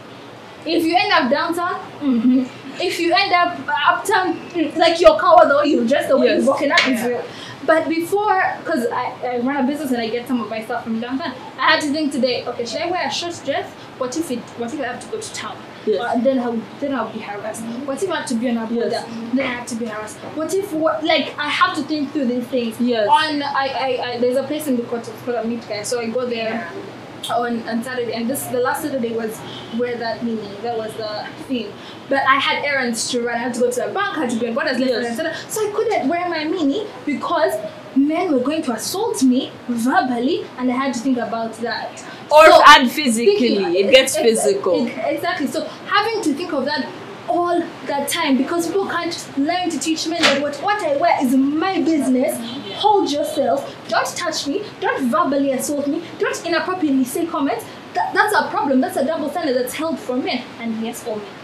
[0.66, 2.48] If you end up downtown, mhm.
[2.80, 6.38] if you end up uptown, mm, like your car, though you dress the way Yes.
[6.38, 6.78] you're walking up.
[6.88, 7.20] If you,
[7.66, 10.84] but before, because I, I run a business and I get some of my stuff
[10.84, 12.44] from downtown, I had to think today.
[12.46, 13.70] Okay, should I wear a short dress?
[13.98, 14.40] What if it?
[14.58, 15.56] What if I have to go to town?
[15.86, 16.00] Yes.
[16.00, 17.62] Uh, then I'll then I'll be harassed.
[17.86, 18.90] What if I have to be on a boda?
[18.90, 19.06] Yes.
[19.34, 20.16] Then I have to be harassed.
[20.34, 22.80] What if what like I have to think through these things.
[22.80, 23.06] Yes.
[23.08, 25.82] On I, I, I there's a place in the court called a meat guy.
[25.82, 26.70] So I go there
[27.30, 29.38] Oh, on, on Saturday and this the last Saturday was
[29.78, 31.72] where that meeting that was the theme.
[32.08, 33.36] But I had errands to run.
[33.36, 34.18] I had to go to the bank.
[34.18, 35.54] I had to go and what else left Yes.
[35.54, 37.54] So I couldn't wear my mini because
[37.96, 42.04] men were going to assault me verbally and I had to think about that.
[42.30, 44.86] Or So- and physically, thinking- it gets ex- physical.
[44.86, 45.46] ex- Exactly.
[45.46, 46.86] So having to think of that
[47.28, 51.16] all that time because people can't learn to teach men that what, what I wear
[51.24, 52.36] is my business.
[52.76, 53.74] Hold yourself.
[53.88, 54.64] Don't touch me.
[54.80, 56.02] Don't verbally assault me.
[56.18, 57.64] Don't inappropriately say comments.
[57.94, 58.80] That, that's a problem.
[58.80, 60.44] That's a double standard that's held for men.
[60.58, 61.43] And yes, all men are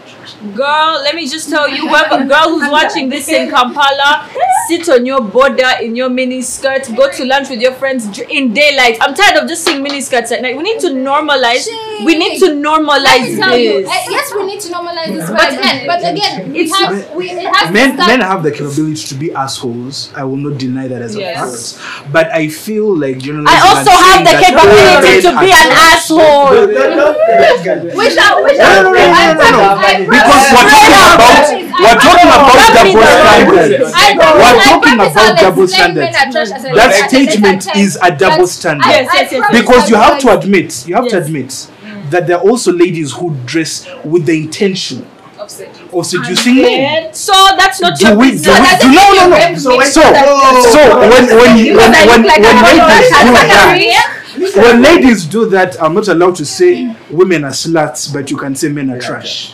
[0.55, 4.29] Girl, let me just tell you, whoever girl who's watching this in Kampala,
[4.67, 8.53] sit on your boda in your mini skirt, go to lunch with your friends in
[8.53, 8.97] daylight.
[9.01, 10.55] I'm tired of just seeing mini skirts at night.
[10.57, 11.67] We need to normalize.
[12.05, 13.89] We need to normalize tell you, this.
[13.89, 17.29] eh, yes, we need to normalize this, but again, but again, we It's- have, we,
[17.31, 18.07] it has men to start.
[18.09, 20.11] men have the capability to be assholes.
[20.15, 21.77] I will not deny that as a Yes.
[21.77, 22.11] fact.
[22.11, 23.47] But I feel like journalism.
[23.47, 26.51] I and also have the capability to be an men are- asshole.
[26.51, 27.95] No, no, no, no.
[27.97, 30.10] we shall, we No, shall.
[30.11, 31.47] Because we're talking about
[31.81, 33.95] we're talking about double standards.
[34.35, 36.15] We're talking about double standards.
[36.17, 38.85] are trash as a- That as a- as a statement is a double standard.
[38.85, 39.39] I- Yes, I yes, yes.
[39.39, 41.67] promise because you have to admit, you have to admit
[42.09, 45.05] that there are also ladies who dress with the intention
[45.39, 45.69] Upset.
[45.93, 47.13] of seducing men.
[47.13, 48.31] So that's not Do your we?
[48.31, 48.69] Do we?
[48.81, 49.55] Do, no, no, no.
[49.55, 50.01] So So,
[50.73, 52.45] so when when you- when when, when ladies
[53.23, 58.29] do that, when ladies do that, I'm not allowed to say women are sluts, but
[58.29, 59.53] you can say men are trash.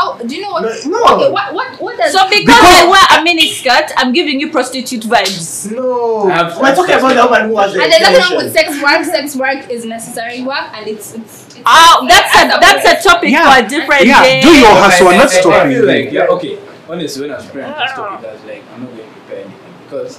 [0.00, 0.62] How do you know what?
[0.62, 1.14] No, no.
[1.16, 2.12] Okay, what what what does?
[2.12, 5.70] So because, Because- I wear a mini skirt, I'm giving you prostitute vibes.
[5.70, 6.30] No.
[6.30, 8.68] I've- We're talking about the woman who has the and there's nothing wrong with sex
[8.82, 9.04] work.
[9.04, 11.34] Sex work is necessary work, and it's it's.
[11.54, 13.44] it's Ah, that's a that's a topic Yeah.
[13.44, 14.36] for a different Yeah, day.
[14.40, 15.08] Yeah, do your hustle.
[15.08, 15.92] I- I'm not I- I stopping feel you.
[15.92, 16.58] like, yeah, okay.
[16.88, 19.38] Honestly, when I was preparing this topic, I was like, I'm not going to prepare
[19.44, 20.12] anything because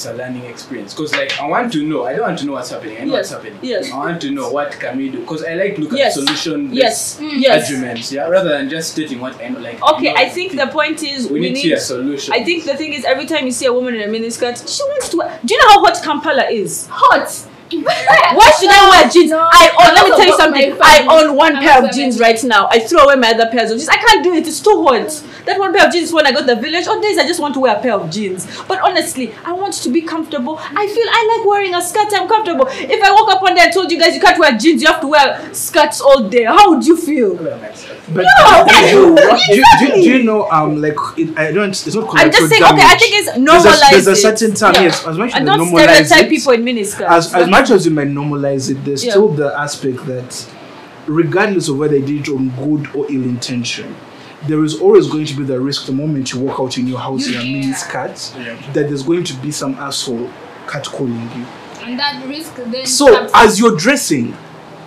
[0.00, 0.94] it's a learning experience.
[0.94, 2.06] Because, like, I want to know.
[2.06, 2.96] I don't want to know what's happening.
[2.98, 3.58] I know what's happening.
[3.60, 3.92] yes.
[3.92, 5.20] I want to know what can we do.
[5.20, 6.16] Because I like to look Yes.
[6.16, 7.30] at solution Yes, mm.
[7.40, 7.70] yes.
[7.70, 9.60] arguments, yeah, rather than just stating what I know.
[9.60, 12.32] Like, Okay, you I think the point is we, we need, to see a solution.
[12.32, 14.82] I think the thing is every time you see a woman in a miniskirt, she
[14.84, 15.16] wants to.
[15.44, 16.88] Do you know how hot Kampala is?
[16.90, 17.28] hot.
[17.72, 19.30] Why should I wear jeans?
[19.30, 19.94] No, I own.
[19.94, 20.78] Let me tell you something.
[20.82, 22.68] I own one I'm pair of jeans right now.
[22.70, 23.88] I throw away my other pairs of jeans.
[23.88, 24.46] I can't do it.
[24.46, 25.08] It's too hot.
[25.46, 26.86] That one pair of jeans is when I got the village.
[26.88, 28.46] On days I just want to wear a pair of jeans.
[28.66, 30.58] But honestly, I want to be comfortable.
[30.60, 32.08] I feel I like wearing a skirt.
[32.12, 32.66] I'm comfortable.
[32.68, 34.88] If I woke up one day and told you guys you can't wear jeans, you
[34.88, 36.44] have to wear skirts all day.
[36.44, 37.36] How would you feel?
[37.36, 40.02] But No, do, you, do, exactly.
[40.02, 40.50] do you know?
[40.50, 41.70] Um, like it, I don't.
[41.70, 42.08] It's not.
[42.16, 42.62] I'm just collateral saying.
[42.64, 44.74] Okay, I think it's There's normalize a, there's a certain time.
[44.74, 44.82] Yeah.
[44.82, 47.08] Yes, as much as And you don't stereotype it, people in miniskirts.
[47.08, 49.10] as, as much as you might normalize it, there's Yeah.
[49.12, 50.46] still the aspect that,
[51.06, 53.94] regardless of whether they did it on good or ill intention,
[54.46, 56.98] there is always going to be the risk the moment you walk out in your
[56.98, 58.54] house in a mini skirt Yeah.
[58.72, 60.30] that there's going to be some asshole
[60.66, 61.44] catcalling you.
[61.84, 62.86] And that risk then.
[62.86, 64.34] So comes- as you're dressing,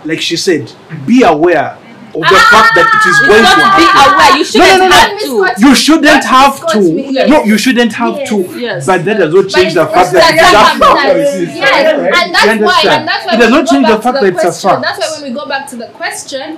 [0.06, 0.72] like she said,
[1.06, 1.78] be aware
[2.16, 4.14] of the fact that it is It's going not to be happen.
[4.14, 4.38] aware.
[4.38, 4.94] You shouldn't no, no.
[4.94, 5.68] have Don't to.
[5.68, 6.80] You shouldn't have to.
[6.82, 7.12] me.
[7.28, 8.30] No, you shouldn't have Yes.
[8.30, 8.38] to.
[8.60, 8.86] Yes.
[8.86, 11.18] But that does not change the fact it's- that it's it's that a fact fact.
[11.56, 14.40] Yes, and that's why, and that's why It does not change the fact that it's
[14.44, 14.82] a question, fact.
[14.84, 16.58] That's why when we go back to the question,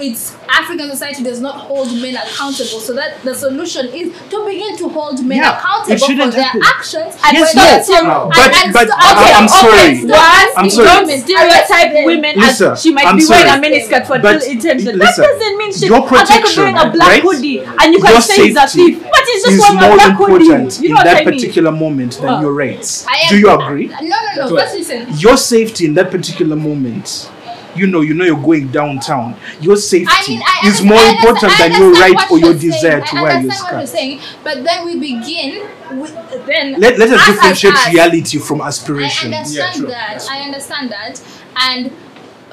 [0.00, 2.80] it's African society does not hold men accountable.
[2.80, 6.62] So that the solution is to begin to hold men Yeah, accountable for their happen.
[6.64, 7.16] actions.
[7.24, 8.00] And Yes, stop no.
[8.00, 8.30] to- No.
[8.34, 9.96] But- and, and but okay, I'm sorry.
[9.98, 10.86] stop I'm sorry.
[10.86, 12.04] Don't stereotype Arrest them.
[12.04, 13.60] women Listen, as she might I'm be wearing a sorry.
[13.70, 14.98] miniskirt for But ill intention.
[14.98, 15.88] listen, that doesn't mean shit.
[15.88, 17.22] your I like protection, wearing a black right?
[17.22, 19.02] hoodie and you can Your say he's a safety thief.
[19.02, 20.32] But it's just is wearing a black hoodie.
[20.46, 21.34] important You know in what that I mean?
[21.34, 22.40] particular moment than Uh.
[22.40, 23.06] your rates.
[23.30, 23.86] Do you agree?
[23.86, 24.56] No, no, no.
[24.56, 25.06] That's listen.
[25.18, 27.28] Your safety in that particular moment,
[27.76, 29.36] you know, you know you're going downtown.
[29.60, 33.00] Your safety I mean, I is more I important than your right or your desire
[33.00, 33.04] saying.
[33.06, 35.68] to wear your understand what you're saying, but then we begin
[36.00, 36.12] with
[36.46, 36.80] then.
[36.80, 37.92] Let, let us us differentiate us.
[37.92, 39.64] reality from aspiration I aspiration.
[39.64, 39.88] understand Yeah, true.
[39.88, 40.26] that.
[40.30, 41.22] I understand that,
[41.56, 41.92] and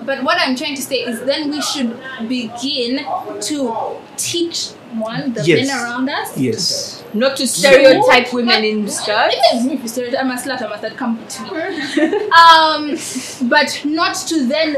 [0.06, 3.06] but what I'm trying to say is then we should begin
[3.42, 5.68] to teach one the Yes.
[5.68, 6.38] men around us.
[6.38, 7.04] Yes.
[7.14, 9.36] Not to stereotype women in skirts.
[9.56, 11.50] Even if you stereotype, I'm a slut, I must have come to me.
[12.44, 14.76] um, but not to then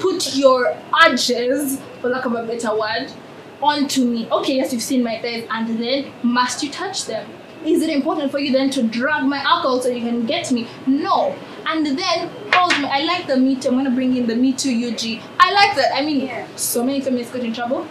[0.00, 3.12] put your urges, for lack of a better word,
[3.62, 4.26] onto me.
[4.30, 7.28] Okay, yes, you've seen my thighs, and then must you touch them?
[7.62, 10.66] is it important for you then to drug my alcohol so you can get me?
[10.86, 11.36] No.
[11.66, 12.86] And then calls me.
[12.86, 13.68] I like the Me Too.
[13.68, 15.20] I'm gonna bring in the Me Too UG.
[15.38, 15.94] I like that.
[15.94, 16.46] I mean, Yeah.
[16.56, 17.86] so many feminists got in trouble.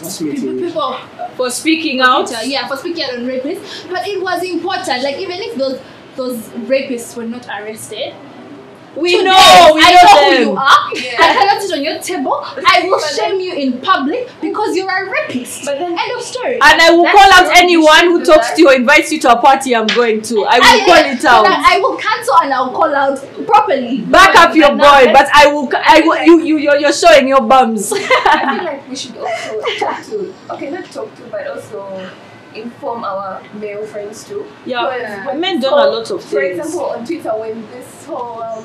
[0.00, 0.66] What's me People, too?
[0.66, 0.98] people
[1.36, 2.26] For speaking out.
[2.26, 3.88] Twitter, yeah, for speaking out on rapists.
[3.88, 5.04] But it was important.
[5.04, 5.80] Like even if those
[6.16, 6.38] those
[6.72, 8.12] rapists were not arrested,
[8.96, 10.88] We today, know, we I know, know who you are.
[10.96, 11.20] Yeah.
[11.20, 12.40] I cannot sit on your table.
[12.66, 15.64] I will shame you in public because you're a rapist.
[15.66, 16.54] But then- end of story.
[16.54, 19.32] And I will That's call out anyone who talks to you or invites you to
[19.32, 20.44] a party I'm going to.
[20.44, 21.46] I will I- call it out.
[21.46, 24.00] I, I will cancel and I'll call out properly.
[24.02, 25.68] Back up your boy, but I will.
[25.74, 26.22] I will.
[26.24, 27.92] You, you, you're, you're showing your bums.
[27.92, 27.98] I
[28.56, 32.10] feel like we should also talk to, okay, not talk to, but also
[32.62, 34.46] inform our male friends too.
[34.64, 36.30] Yeah, Because when men this done a lot of things.
[36.32, 38.64] For example, on Twitter, when this whole, um,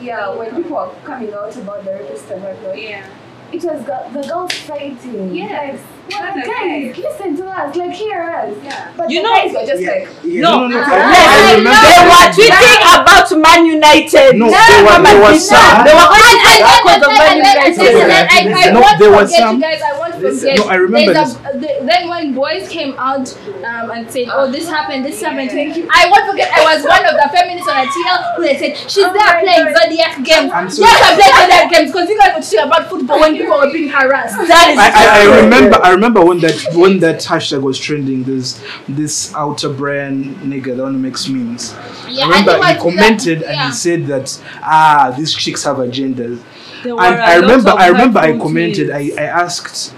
[0.00, 3.06] yeah, when people are coming out about the rapist and whatnot, Yeah.
[3.52, 5.34] it was the, the girls fighting.
[5.34, 5.78] Yes.
[5.80, 8.54] Like, Not the guys, listen to us, like, hear us.
[8.64, 8.92] Yeah.
[8.96, 10.40] But You know- guys were just Yeah, like, yeah.
[10.42, 10.82] No, No, no, no.
[10.82, 10.94] Uh-huh.
[10.94, 11.80] I, I remember.
[11.80, 12.32] they were that.
[12.34, 14.36] tweeting about Man United.
[14.36, 15.76] No, Now there were- Mama there was did some.
[15.84, 17.78] They were going And, to and, because of Man United.
[17.80, 19.80] and, and I, I No, won't there forget some- you guys.
[19.82, 20.40] I won't Listen.
[20.40, 20.58] forget.
[20.58, 23.26] No, I remember There's a, the, then when boys came out
[23.64, 25.50] um, and said, "Oh, this happened, this happened,"
[25.90, 26.52] I won't forget.
[26.52, 29.40] I was one of the feminists on a TL who they said she's Oh there
[29.40, 29.76] playing God.
[29.80, 30.50] Zodiac games.
[30.52, 33.32] I'm so- yes, I'm playing Zodiac games because you guys were talking about football when
[33.36, 34.36] people were being harassed.
[34.36, 38.22] That is I, I, I remember I remember when that when that hashtag was trending
[38.24, 41.74] this this outer brand nigga the one who makes memes.
[42.08, 43.66] Yeah, I remember and he commented and yeah.
[43.66, 46.42] he said that ah these chicks have agendas.
[46.84, 49.18] And were a I lot remember I remember I commented tweets.
[49.18, 49.94] I, I asked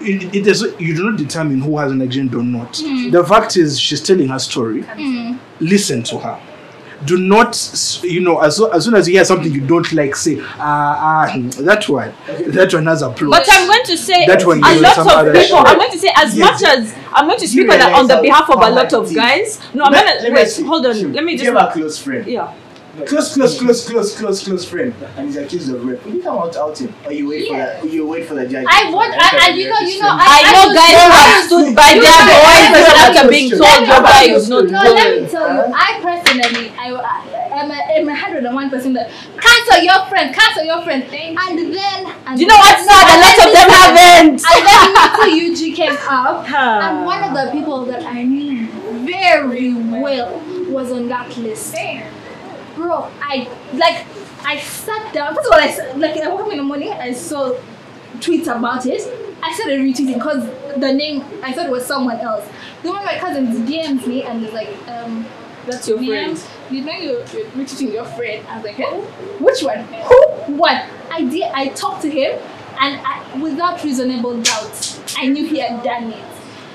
[0.00, 2.76] it, it is you do not determine who has an agenda or not.
[2.78, 3.10] Hmm.
[3.10, 4.84] The fact is she's telling her story.
[5.60, 6.40] Listen to her.
[7.04, 10.38] Do not, you know, as, as soon as you hear something you don't like, say,
[10.40, 13.30] ah, ah, that one, that one has a plot.
[13.44, 15.58] But I'm going to say That one a lot of people.
[15.58, 16.60] I'm going to say as Yes.
[16.60, 19.60] much as I'm going to speak on, on the behalf of a lot of guys.
[19.74, 20.56] No, I'm gonna wait.
[20.64, 21.12] Hold on.
[21.12, 22.52] Let me just you have a close friend, yeah.
[23.04, 26.02] Close, close, close, close, close, close friend, and he's accused of rape.
[26.06, 27.84] Will you come out out him, or you wait for that?
[27.84, 28.64] You wait for the judge.
[28.68, 31.76] I want, I, and you know, you know, I I, know guys who have stood
[31.76, 34.70] by their boys I- even I- after being told I- your guy is not good.
[34.72, 38.54] No, let me tell you, I personally, I, I am a, am a hundred and
[38.54, 42.56] one percent that cancel your friend, cancel your friend, and then and Do you know
[42.56, 43.04] what's sad?
[43.12, 44.40] A lot of them haven't.
[44.46, 44.86] And then
[45.36, 48.66] Me Too UG came up, and one of the people that I knew
[49.04, 51.74] very well was on that list.
[52.76, 54.06] Bro, I like,
[54.44, 55.34] I sat down.
[55.34, 57.52] First of all, I like I woke up in the morning, I saw
[58.18, 59.02] tweets about it.
[59.42, 60.44] I started retweeting because
[60.80, 62.48] the name I thought it was someone else.
[62.82, 65.26] Then one of my cousins DM'd me and was like, um,
[65.66, 66.50] That's your "Ma'am, friend.
[66.70, 68.46] You know you're, you're retweeting your friend.
[68.48, 69.40] I was like?
[69.40, 69.84] Which one?
[69.84, 70.54] Who?
[70.56, 70.84] What?
[71.10, 71.44] I did.
[71.54, 72.38] I talked to him,
[72.80, 76.24] and I, without reasonable doubt, I knew he had done it.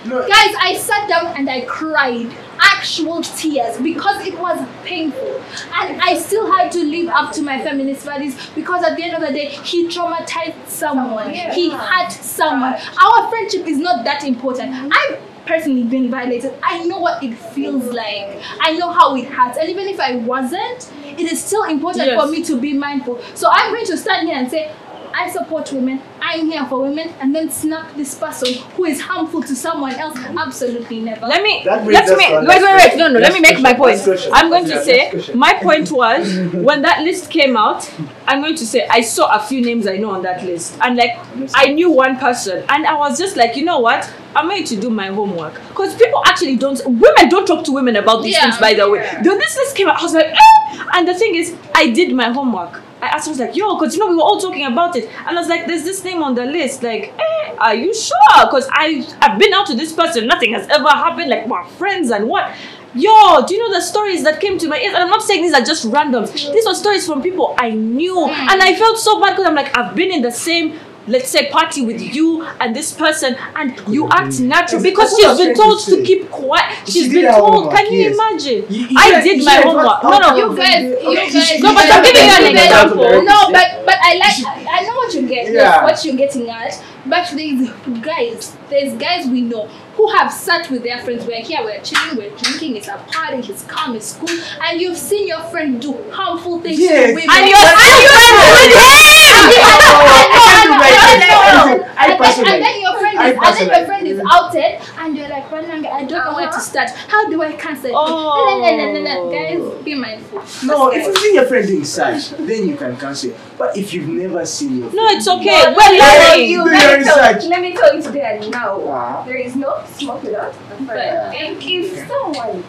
[0.05, 2.31] No, Guys, I sat down and I cried
[2.61, 5.41] actual tears because it was painful.
[5.75, 9.15] And I still had to live up to my feminist values because at the end
[9.15, 11.33] of the day, he traumatized someone.
[11.33, 11.53] Yeah.
[11.53, 12.73] He hurt someone.
[12.73, 14.71] Our friendship is not that important.
[14.73, 14.89] Mm-hmm.
[14.93, 16.53] I've personally been violated.
[16.63, 17.93] I know what it feels mm-hmm.
[17.95, 18.43] like.
[18.61, 19.57] I know how it hurts.
[19.57, 22.21] And even if I wasn't, it is still important Yes.
[22.21, 23.21] for me to be mindful.
[23.35, 24.71] So I'm going to stand here and say,
[25.13, 26.01] I support women.
[26.21, 30.17] I'm here for women, and then snap this person who is harmful to someone else.
[30.17, 31.25] Absolutely never.
[31.27, 33.99] Let me let me wait wait wait no no let me make my point.
[34.33, 37.89] I'm going to say my point was when that list came out.
[38.27, 40.95] I'm going to say I saw a few names I know on that list and
[40.95, 41.17] like
[41.55, 44.75] I knew one person and I was just like you know what I'm going to
[44.79, 48.41] do my homework because people actually don't women don't talk to women about these Yeah,
[48.43, 48.99] things by the way.
[49.03, 49.21] yeah.
[49.21, 50.83] When this list came out I was like eh!
[50.93, 52.81] and the thing is I did my homework.
[53.01, 54.95] I asked her, I was like, yo, because you know, we were all talking about
[54.95, 55.09] it.
[55.25, 56.83] And I was like, there's this name on the list.
[56.83, 58.17] Like, eh, are you sure?
[58.41, 61.29] Because I've been out to this person, nothing has ever happened.
[61.29, 62.53] Like, we're friends and what?
[62.93, 64.93] Yo, do you know the stories that came to my ears?
[64.93, 66.33] And I'm not saying these are just randoms.
[66.33, 68.27] These were stories from people I knew.
[68.27, 70.77] And I felt so bad because I'm like, I've been in the same
[71.11, 75.25] let's say party with you and this person and you act natural because that's what
[75.25, 76.87] I she's was been told to keep quiet.
[76.87, 78.65] She's been told can you imagine?
[78.69, 80.03] You- you i did my homework.
[80.03, 80.35] no no.
[80.39, 83.23] you guys, you guys, No, but I'm giving you an example.
[83.31, 85.53] No, but but I like I I know what you're getting.
[85.53, 85.83] Yeah.
[85.83, 86.83] What you're getting at.
[87.05, 87.69] But there's
[88.01, 91.25] guys, there's guys we know who have sat with their friends.
[91.25, 92.77] We're here, we're chilling, we're drinking.
[92.77, 93.39] It's a party.
[93.51, 93.95] It's calm.
[93.95, 94.29] It's cool.
[94.61, 97.09] And you've seen your friend do harmful things Yes.
[97.09, 97.29] to women.
[97.29, 101.81] and you're and you're with him I can't do And- right.
[101.81, 104.21] and- I and- personally- and then your friend I and then your personally- friend is
[104.31, 106.59] outed, and you're like, "Ranang, I don't know where to Uh-huh.
[106.59, 106.89] start.
[107.07, 108.59] How do I cancel it?" Oh.
[108.61, 110.41] No, no, no, no, no, guys, be mindful.
[110.67, 113.31] No, if you've seen your friend doing such, then you can cancel.
[113.57, 115.61] But if you've never seen your No, it's do- okay.
[115.75, 118.51] Well, We're let me you, Do let me tell- Let me tell you today and
[118.51, 119.23] now.
[119.25, 121.31] There is no smoke without a fire.
[121.37, 122.63] And if someone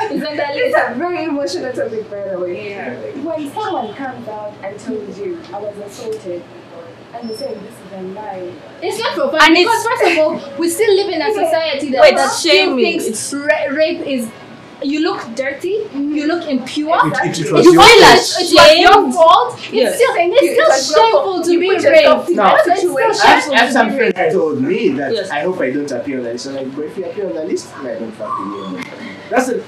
[0.00, 3.12] It's on the It's a very emotional topic, by the way.
[3.22, 6.42] When someone comes out and tells you, I was assaulted,
[7.14, 8.52] and they say this is a lie.
[8.82, 11.32] It's not for fun And because it's- first of all, we still live in a
[11.32, 13.00] society that, Wait, that still shaming.
[13.00, 14.28] thinks ra- rape is.
[14.84, 15.76] You look dirty.
[15.78, 16.12] Mm-hmm.
[16.16, 16.98] You look impure.
[17.06, 18.40] It, it, it You was You your feel feel like like fault.
[18.40, 19.14] it was your shamed.
[19.14, 19.54] fault.
[19.58, 19.94] It's Yes.
[19.94, 20.52] still, Thank it's you.
[20.54, 22.30] still It shameful to be put yourself raped.
[22.30, 22.54] in No.
[22.56, 23.20] It's still situation.
[23.22, 24.16] I have, shameful to some be friends raped.
[24.16, 25.30] that told me that Yes.
[25.30, 26.44] I hope I don't appear on the list.
[26.46, 28.82] So like, but if you appear on the list, I don't fucking you.
[29.30, 29.62] That's it.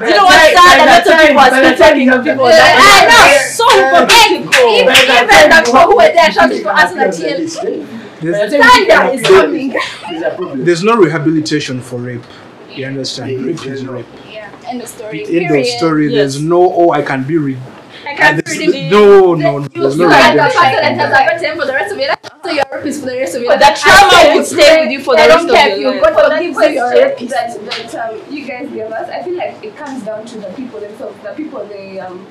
[0.00, 0.78] You know what's sad?
[0.78, 3.26] A lot of people are still talking of people that I know.
[3.58, 4.68] So hypocritical.
[4.78, 8.20] Even, even the people who were there shouting for us on the There's, TL.
[8.20, 9.68] There's, Thunder is coming.
[9.70, 10.64] there's a problem.
[10.64, 12.24] there's no rehabilitation for rape.
[12.70, 13.32] You understand?
[13.32, 14.06] Yeah, Rape is rape.
[14.28, 15.24] Yeah, end of story.
[15.26, 16.06] End of story.
[16.08, 16.14] Yes.
[16.14, 17.58] There's no, oh, I can be re-
[18.06, 18.90] I can't there's- redeem it.
[18.90, 19.64] No, no, no.
[19.74, 20.60] You, There's you no had the redemption.
[20.62, 22.18] person that has a bad for the rest of your life.
[22.44, 23.68] So you're a rapist for the rest of your But life.
[23.68, 25.76] that trauma I would stay with you for the I rest don't of care your
[25.76, 26.02] if you life.
[26.02, 27.90] God For that forgives you, you're a question rapist.
[27.90, 30.48] that, that um, you guys gave us, I feel like it comes down to the
[30.54, 32.26] people themselves, the people they um,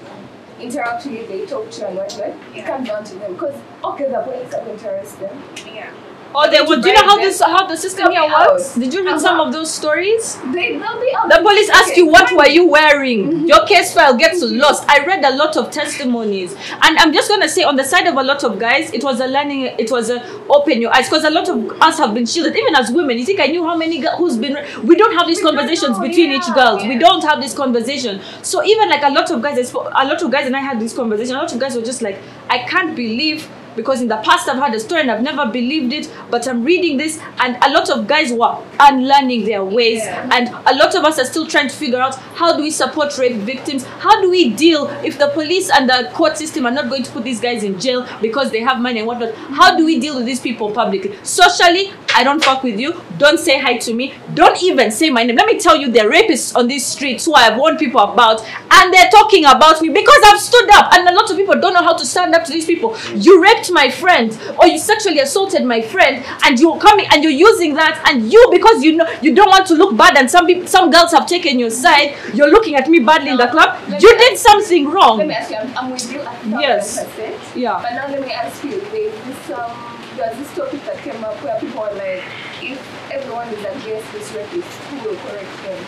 [0.60, 2.34] interact with, they talk to and whatnot.
[2.56, 3.34] It comes down to them.
[3.34, 5.44] Because, okay, the police are going to arrest them.
[5.66, 5.92] Yeah.
[6.36, 6.82] Oh, they would.
[6.82, 8.76] Do you know how this how the system here works?
[8.76, 10.36] Did you read some of those stories?
[10.54, 11.12] They, they'll be.
[11.30, 13.28] The police ask you what were you wearing.
[13.28, 13.46] Mm-hmm.
[13.46, 14.88] Your case file gets lost.
[14.90, 18.16] I read a lot of testimonies, and I'm just gonna say on the side of
[18.16, 19.76] a lot of guys, it was a learning.
[19.80, 22.56] It was a open your eyes because a lot of us have been shielded.
[22.56, 24.58] Even as women, you think I knew how many who's been.
[24.84, 26.84] We don't have these We conversations between each yeah, girls.
[26.84, 28.22] We don't have this conversation.
[28.42, 30.94] So even like a lot of guys, a lot of guys and I had this
[30.94, 31.36] conversation.
[31.36, 32.20] A lot of guys were just like,
[32.50, 35.94] I can't believe because in the past I've had a story and I've never believed
[35.94, 40.30] it, but I'm reading this, and a lot of guys were unlearning their ways, Yeah.
[40.34, 43.18] and a lot of us are still trying to figure out how do we support
[43.18, 43.86] rape victims?
[43.86, 47.12] How do we deal if the police and the court system are not going to
[47.12, 49.34] put these guys in jail because they have money and whatnot?
[49.36, 51.16] How do we deal with these people publicly?
[51.24, 53.00] Socially, I don't fuck with you.
[53.20, 54.16] Don't say hi to me.
[54.34, 55.36] Don't even say my name.
[55.36, 58.02] Let me tell you, there are rapists on these streets who I have warned people
[58.02, 58.42] about,
[58.72, 61.74] and they're talking about me because I've stood up, and a lot of people don't
[61.74, 62.98] know how to stand up to these people.
[63.14, 67.40] You raped my friend, or you sexually assaulted my friend, and you're coming and you're
[67.50, 70.48] using that, and you because you know you don't want to look bad, and some
[70.48, 72.16] people, some girls have taken your side.
[72.34, 73.78] You're looking at me badly in the club.
[73.88, 75.28] You me did something Let wrong.
[75.28, 77.56] me ask you, I'm, I'm with you at thousand Yes.
[77.56, 77.80] Yeah.
[77.80, 81.36] But now let me ask you, there's this um, there's this topic that came up
[81.44, 82.24] where people are like,
[82.62, 82.80] if
[83.12, 85.84] everyone is against this rapist, who will correct them?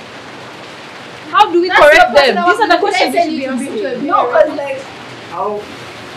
[1.33, 2.45] How do we That's correct your them?
[2.49, 4.01] These are the questions They we should be to asking.
[4.01, 4.81] be- No, because like,
[5.29, 5.59] How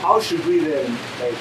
[0.00, 0.90] how should we then
[1.20, 1.36] like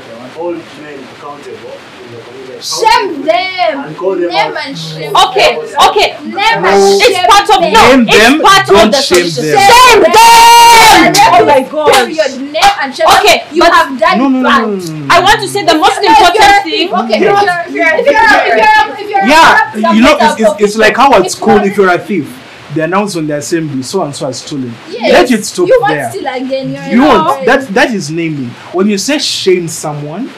[0.00, 2.60] hold men accountable in the community?
[2.64, 3.84] Shame them.
[3.84, 4.66] And call them Name out.
[4.66, 5.12] and shame.
[5.14, 6.08] Okay, okay.
[6.24, 6.68] Name No.
[6.70, 7.12] and shame.
[7.14, 7.72] It's part of them.
[7.72, 7.82] no.
[7.96, 9.54] Name it's them, part of the shame solution.
[9.54, 9.70] them.
[9.70, 11.30] Shame them.
[11.34, 11.92] Oh my god.
[12.08, 12.32] Period.
[12.52, 13.06] Name and shame.
[13.18, 15.14] Okay, you but- have done No, no, no, no, no, no.
[15.14, 17.00] I want to say the most No, if you're a important thief, thing.
[17.04, 20.40] Okay, if you're, if you're, if you're, if you're, if you're Yeah, you know, it's,
[20.40, 22.26] it's, it's like how at It's school, if you're a thief,
[22.72, 24.72] they announce on the assembly, so and so has stolen.
[24.88, 25.12] Yes.
[25.12, 26.10] Let it stop you want there.
[26.10, 26.72] still again.
[26.72, 27.68] You're You a want that?
[27.68, 28.48] That is naming.
[28.72, 30.30] When you say shame someone,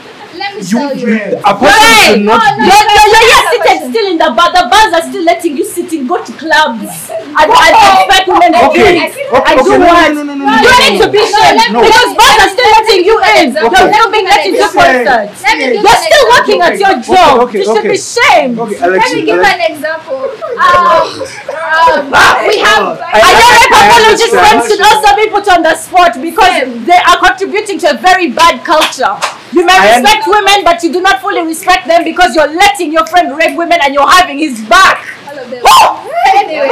[0.47, 1.43] Let me you tell you.
[1.43, 2.71] a person Hey, should not no, be.
[2.71, 4.49] You're, you're, you're here That's seated still in the bar.
[4.55, 7.11] The bars are still letting you sit in, go to clubs.
[7.11, 9.11] And, and expect women to Okay, drink.
[9.11, 10.15] okay, And do okay, no, what?
[10.15, 11.05] no, no, no, no, You no, need no.
[11.05, 13.37] to be No, shamed let me- because let me- bars are still letting you in.
[13.51, 13.73] example.
[13.77, 15.37] You're Let still being let into concerts.
[15.43, 17.35] Let me give You're still working at your job.
[17.53, 18.55] You should be shamed.
[18.59, 20.21] Okay, Let me give an example.
[20.57, 22.97] Um, um, we have.
[23.03, 24.47] I- And your I- rape I apologist understand.
[24.47, 26.55] friends should also be put on the spot because
[26.87, 29.15] they are contributing to a very bad culture.
[29.57, 32.93] You may I respect women, but you do not fully respect them because you're letting
[32.93, 35.07] your friend rape women and you're having his back.
[35.29, 35.63] All of them.
[35.65, 36.03] Oh!
[36.37, 36.69] Anyway.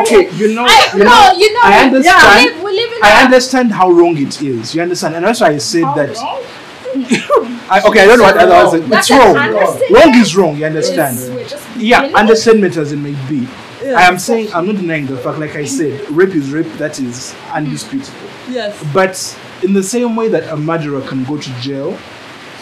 [0.00, 1.60] Okay, you know, I, you no, know, you know.
[1.62, 2.46] I we- understand.
[2.46, 4.74] We live, we live in I a- understand how wrong it is.
[4.74, 6.16] You understand, and that's why I said that.
[7.70, 8.74] I, okay, I don't know what otherwise.
[8.74, 9.34] It's That's wrong.
[9.92, 10.56] Wrong is wrong.
[10.56, 11.18] You understand?
[11.18, 13.46] It's- we're just Yeah, feeling understatement as it may be.
[13.84, 15.38] I am saying I'm not denying the fact.
[15.38, 16.70] Like I said, rape is rape.
[16.78, 18.28] That is undisputable.
[18.48, 18.82] Yes.
[18.94, 21.98] But in the same way that a murderer can go to jail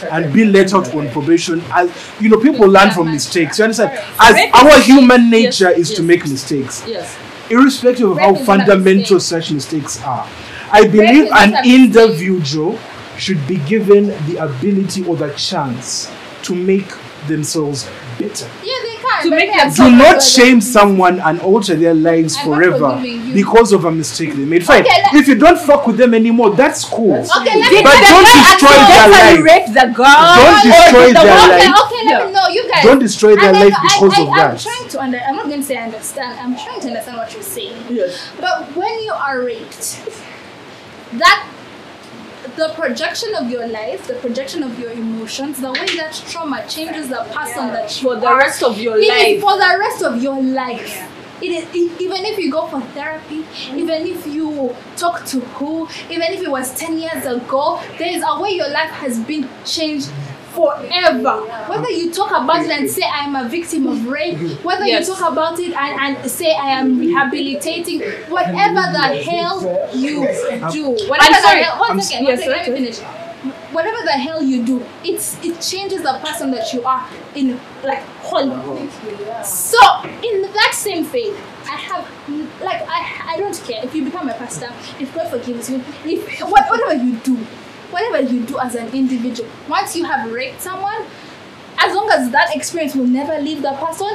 [0.04, 1.90] and be let out on probation, as
[2.20, 3.58] you know, people learn from mistakes.
[3.58, 3.92] You understand?
[4.20, 6.84] As our human nature is to make mistakes,
[7.50, 10.28] irrespective of how is not a fundamental such mistakes are.
[10.72, 12.78] I believe an individual
[13.16, 16.10] should be given the ability or the chance
[16.42, 16.90] to make
[17.26, 17.88] themselves
[18.18, 18.48] better.
[18.64, 18.89] Yeah,
[19.22, 23.00] they to make them Do not shame someone and alter their lives I'm forever
[23.32, 24.64] because of a mistake they made.
[24.64, 24.82] Fine.
[24.82, 27.14] Okay, if you don't fuck with them anymore, that's cool.
[27.14, 29.44] Okay, let me But the don't destroy their life.
[29.44, 30.34] rape the girl?
[30.36, 31.74] Don't destroy the their one- life.
[31.84, 32.48] okay, let me know.
[32.48, 32.84] You guys.
[32.84, 34.50] Don't destroy their life because I, of I, that.
[34.52, 35.18] I'm trying to under.
[35.20, 36.38] I'm not going to say I understand.
[36.40, 37.76] I'm trying to understand what you're saying.
[37.90, 38.30] Yes.
[38.40, 40.00] But when you are raped,
[41.12, 41.46] that
[42.56, 47.08] the projection of your life, the projection of your emotions, the way that trauma changes
[47.08, 49.40] the person that you For the are, rest of your life.
[49.40, 50.88] for the rest of your life.
[50.88, 51.08] Yeah.
[51.42, 55.88] It is e- even if you go for therapy, even if you talk to who,
[56.10, 59.48] even if it was ten years ago, there is a way your life has been
[59.64, 60.10] changed
[60.50, 61.40] forever.
[61.68, 65.08] Whether you talk about it and say I am a victim of rape, whether Yes.
[65.08, 69.60] you talk about it and, and say I am rehabilitating, whatever the hell
[69.94, 70.26] you
[70.72, 72.98] do, whatever I'm the hell, one I'm second, s- one yes, second, let me finish
[73.72, 78.02] whatever the hell you do, it's it changes the person that you are in like
[78.20, 78.50] whole.
[79.44, 79.78] So
[80.22, 82.06] in that same faith, I have
[82.60, 86.40] like I I don't care if you become a pastor, if God forgives you, if
[86.42, 87.38] what, whatever you do,
[87.90, 91.02] whatever you do as an individual, once you have raped someone,
[91.78, 94.08] as long as that experience will never leave the person,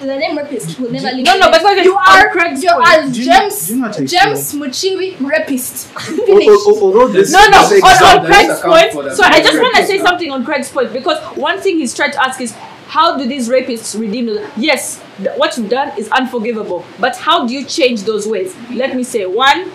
[0.00, 1.24] the name rapist will never leave.
[1.24, 1.60] No, no, name.
[1.62, 4.54] but you are Craig's you are do you- James do you know what I James
[4.54, 5.90] Muchiwi rapist.
[5.96, 6.48] Oh, al- Finished.
[6.48, 9.12] al- al- Although oh, oh, this No, no, this on, on Craig's point.
[9.16, 12.12] So I just want to say something on Craig's point because one thing he's trying
[12.12, 12.52] to ask is
[12.86, 14.26] how do these rapists redeem?
[14.26, 18.54] the- Yes, th- what you've done is unforgivable, but how do you change those ways?
[18.70, 19.70] Let me say one.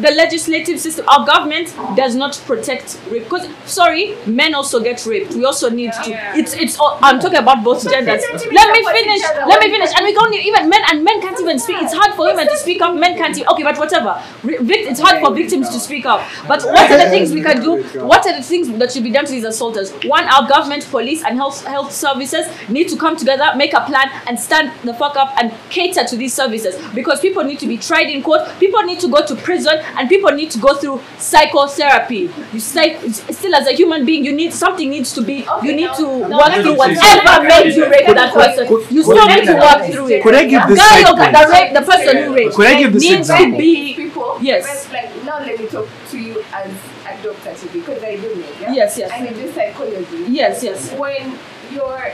[0.00, 3.24] The legislative system, our government does not protect rape.
[3.24, 5.34] Because sorry, men also get raped.
[5.34, 6.10] We also need to.
[6.38, 6.78] It's it's.
[6.78, 8.22] all- I'm talking about both genders.
[8.30, 9.22] Let me finish.
[9.46, 9.90] Let me finish.
[9.96, 11.76] And we can't even men and men can't even speak.
[11.82, 12.94] It's hard for women to speak up.
[12.94, 13.36] Men can't.
[13.52, 14.22] Okay, but whatever.
[14.44, 16.20] It's hard for victims to speak up.
[16.48, 17.82] But what are the things we can do?
[18.00, 19.92] What are the things that should be done to these assaulters?
[20.04, 24.08] One, our government, police, and health health services need to come together, make a plan,
[24.26, 27.76] and stand the fuck up and cater to these services because people need to be
[27.76, 28.48] tried in court.
[28.58, 32.30] People need to go to prison, and people need to go through psychotherapy.
[32.52, 35.46] You say still as a human being, you need something needs to be.
[35.62, 38.66] You need to work through whatever made you rape that person.
[38.90, 40.22] You still need to work through it.
[40.22, 41.32] Could I give this Guy side or point?
[41.32, 43.58] the rape, the person who raped Could I give this needs to example?
[43.58, 43.94] be.
[43.94, 44.38] people.
[44.40, 44.90] Yes.
[44.92, 46.70] Like now, let me talk to you as
[47.06, 48.46] a doctor too, because I do know.
[48.60, 48.72] Yeah?
[48.72, 49.10] Yes, yes.
[49.12, 50.24] And I do psychology.
[50.28, 50.92] Yes, yes.
[50.92, 51.38] When
[51.72, 52.12] you're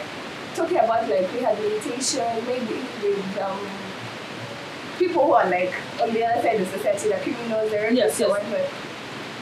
[0.55, 3.59] talking about like rehabilitation, maybe with um,
[4.99, 8.21] people who are like on the other side of society, the criminals, the rapists, Yes,
[8.21, 8.31] or yes.
[8.31, 8.69] whatever,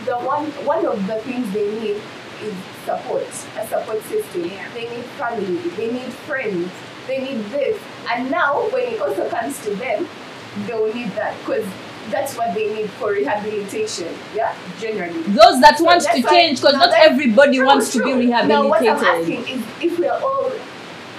[0.04, 2.00] the one one of the things they need
[2.42, 3.26] is support,
[3.58, 4.42] a support system.
[4.74, 6.70] They need family, they need friends,
[7.06, 7.80] they need this.
[8.12, 10.06] And now, when it also comes to them,
[10.66, 11.64] they will need that because
[12.10, 14.12] that's what they need for rehabilitation.
[14.34, 15.22] Yeah, generally.
[15.22, 18.18] Those that So want to why- change, because not everybody true, wants to true.
[18.18, 19.38] be Now, what I'm rehabilitated.
[19.38, 20.52] asking is if we're all,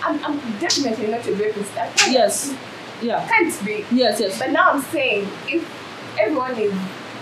[0.04, 1.76] I'm, I'm definitely not a rapist.
[1.76, 2.54] I can't, Yes.
[3.02, 3.28] Yeah.
[3.28, 3.86] can't be.
[3.92, 4.40] Yes, yes.
[4.40, 5.64] But now I'm saying if
[6.20, 6.74] everyone is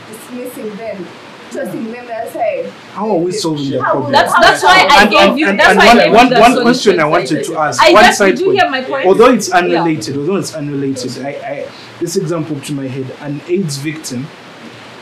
[0.08, 1.06] dismissing them,
[1.52, 4.12] tossing them aside, How are we solving the problem?
[4.12, 5.48] That's that's why I And- gave and- you.
[5.50, 7.44] and- That's and why I one- gave you one- the one solution question I wanted
[7.46, 8.60] to ask, I one just, side did you point.
[8.62, 9.06] hear my point?
[9.08, 11.66] Although it's unrelated, although it's unrelated, I, I
[12.00, 14.28] this example to my head: an AIDS victim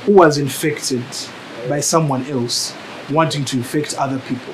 [0.06, 1.04] who was infected
[1.70, 2.74] by someone else
[3.12, 4.54] wanting to infect other people.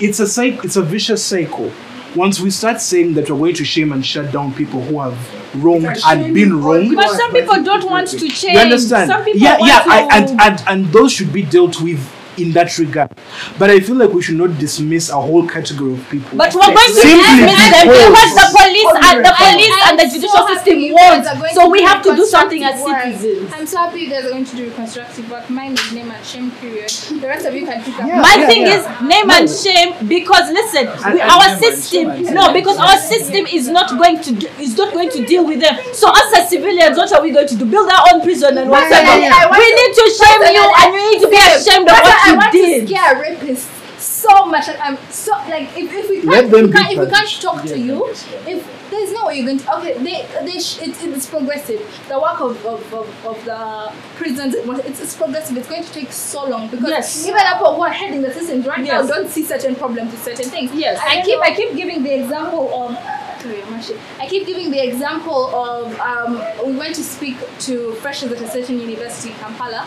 [0.00, 0.60] It's a cycle.
[0.64, 1.72] It's a vicious cycle.
[2.18, 5.16] Once we start saying that we're going to shame and shut down people who have
[5.62, 8.42] wronged and been wronged, But some people don't want to change.
[8.42, 9.08] you understand?
[9.08, 9.90] Some people yeah, want yeah, to.
[9.90, 12.00] I, and, and and those should be dealt with
[12.40, 13.10] in that regard.
[13.58, 16.36] But I feel like we should not dismiss a whole category of people.
[16.38, 19.88] but we're going to Simply dismiss them because- because the police and the police I'm
[19.88, 21.24] and the judicial happy system you won't.
[21.54, 23.52] So we have to do something as citizens.
[23.54, 25.48] I'm so happy you guys are going to do reconstructive work.
[25.50, 26.90] Mine is name and shame period.
[26.90, 28.06] The rest of you can pick up.
[28.06, 28.20] Yeah.
[28.20, 28.78] My thing yeah.
[28.78, 32.96] is name and shame because listen, we, and our system shame and no because our
[32.98, 35.76] system is not going to do- is not going to deal with them.
[35.92, 37.64] So us as civilians, what are we going to do?
[37.64, 38.94] Build our own prison and whatever.
[38.94, 39.32] yeah, yeah.
[39.34, 42.27] I We need to shame you and you need to be ashamed of That's why
[42.28, 44.68] I what want you to scare rapists so much.
[44.68, 47.42] Like I'm so like if, if we can't, if we can't, if we can't punished.
[47.42, 50.96] talk to you, if there's no way you're going to okay, they they sh- it,
[51.02, 51.80] it's progressive.
[52.08, 55.56] The work of, of, of, of the prisons it's, it's progressive.
[55.56, 57.26] It's going to take so long because Yes.
[57.26, 59.08] even people who are heading the systems right Yes.
[59.08, 60.72] now don't see certain problems with certain things.
[60.74, 60.98] Yes.
[61.04, 62.96] I keep I keep giving the example of.
[63.40, 68.32] I'm actually- I keep giving the example of um, we went to speak to freshers
[68.32, 69.86] at Ascension University in Kampala,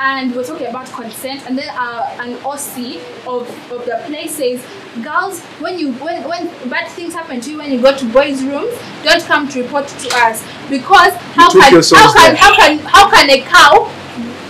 [0.00, 4.64] and we're talking about consent, and then uh, an OC of, of the place says,
[5.02, 8.42] girls, when you when when bad things happen to you when you go to boys'
[8.42, 8.72] rooms,
[9.02, 10.42] don't come to report to us.
[10.70, 13.90] Because how took can how can how can how can a cow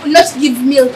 [0.05, 0.93] not give milk?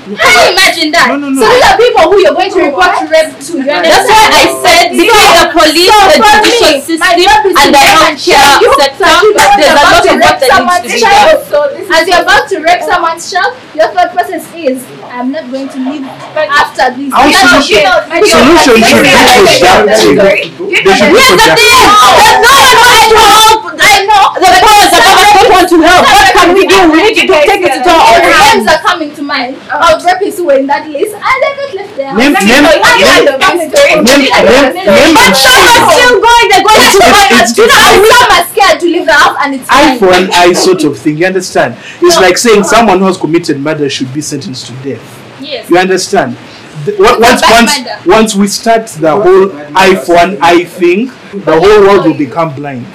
[0.00, 1.06] Can you imagine that?
[1.12, 1.40] No, no, no.
[1.40, 3.52] So these are people who you're going to report to rape to.
[3.60, 9.70] That's why I said between the police, the judicial system, and the healthcare sector, there's
[9.70, 11.36] a lot of work that needs to be done.
[11.46, 14.80] So this As you're about to rape someone's child, your thought process is,
[15.12, 16.04] I'm not going to live
[16.48, 17.10] after this.
[17.12, 18.24] Our That's solution- okay.
[18.24, 20.16] solution should be productive.
[20.16, 22.16] They should be Here's the thing, productive.
[22.16, 23.60] there's no one wants to help.
[23.80, 26.02] I know the powers above us don't want to help.
[26.08, 26.78] What can we do?
[26.88, 28.68] We need to take it to our All own the names hands.
[28.72, 29.96] are coming to mind uh-huh.
[29.96, 32.12] of rapists who were in that list, and they're not left there.
[32.16, 36.46] Name, Let me name, tell I name, But some are still going.
[36.50, 37.52] They're going to It's- fight us.
[37.52, 39.68] Do you know how And we some are scared to leave the house, and it's
[39.68, 39.98] Eye fine.
[39.98, 41.16] for an eye sort of thing.
[41.18, 41.76] You understand?
[42.00, 45.02] It's like saying someone who has committed murder should be sentenced to death.
[45.40, 45.68] Yes.
[45.70, 46.36] You understand?
[46.84, 51.06] The- Once, once, once we start the whole eye for an eye thing,
[51.44, 52.86] the whole world will become blind.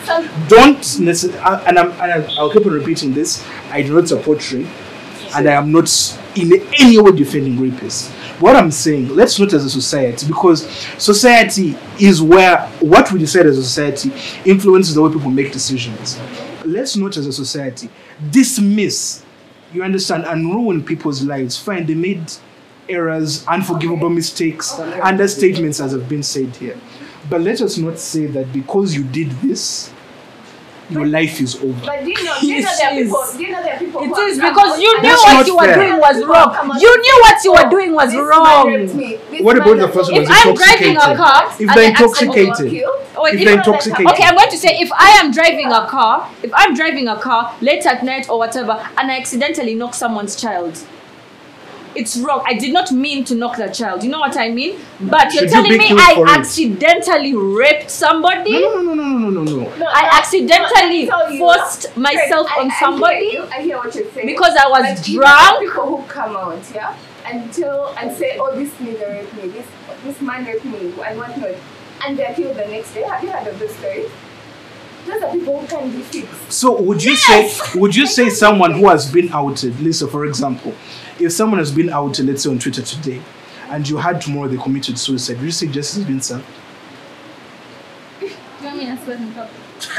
[0.47, 3.45] Don't necessarily, uh, and, I'm, and I'll keep on repeating this.
[3.71, 4.67] I do not support rape,
[5.35, 5.89] and I am not
[6.35, 8.09] in any way defending rapists.
[8.41, 10.67] What I'm saying, let's not as a society, because
[10.97, 14.11] society is where what we decide as a society
[14.49, 16.19] influences the way people make decisions.
[16.65, 17.89] Let's not as a society
[18.31, 19.23] dismiss,
[19.73, 21.57] you understand, and ruin people's lives.
[21.57, 22.25] Fine, they made
[22.89, 26.77] errors, unforgivable mistakes, understatements, as have been said here.
[27.29, 29.91] But let us not say that because you did this,
[30.89, 31.73] your life is over.
[31.83, 33.79] But do you know, do you know there are people, do you know there are
[33.79, 35.75] people It who is have because come you out knew what you were fair.
[35.87, 36.79] doing was People wrong.
[36.79, 38.67] You knew what you were oh, doing was this wrong.
[38.67, 39.15] raped me.
[39.31, 40.19] This What about the raped person me.
[40.19, 42.95] who's If I'm driving a car, If they're I intoxicated, Killed?
[43.17, 44.07] Oh, wait, if they're know intoxicated.
[44.11, 47.19] Okay, I'm going to say if I am driving a car, if I'm driving a
[47.19, 50.77] car late at night or whatever, and I accidentally knock someone's child,
[51.95, 52.43] it's wrong.
[52.45, 54.03] I did not mean to knock the child.
[54.03, 54.79] You know what I mean?
[54.99, 56.37] But you're Should you telling be me I for it?
[56.37, 58.51] accidentally raped somebody?
[58.53, 59.75] No, no, no, no, no, no, no, no.
[59.77, 61.39] No, I accidentally no, let you.
[61.39, 64.27] forced myself I- on I hear somebody you, I hear what you're saying.
[64.27, 65.59] because I was But you know, drunk.
[65.61, 69.49] people who come out, yeah, and tell and say, "Oh, this nigga raped me.
[69.49, 69.65] This
[70.03, 71.55] this man raped me," and whatnot,
[72.05, 73.03] and they're killed the next day.
[73.03, 74.05] Have you heard of this story?
[76.49, 80.73] So would you say would you say someone who has been outed, Lisa, for example,
[81.19, 83.21] if someone has been outed, let's say on Twitter today,
[83.69, 86.45] and you had tomorrow they committed suicide, would you say justice has been served?
[88.19, 88.27] Do
[88.75, 89.49] me to swear on?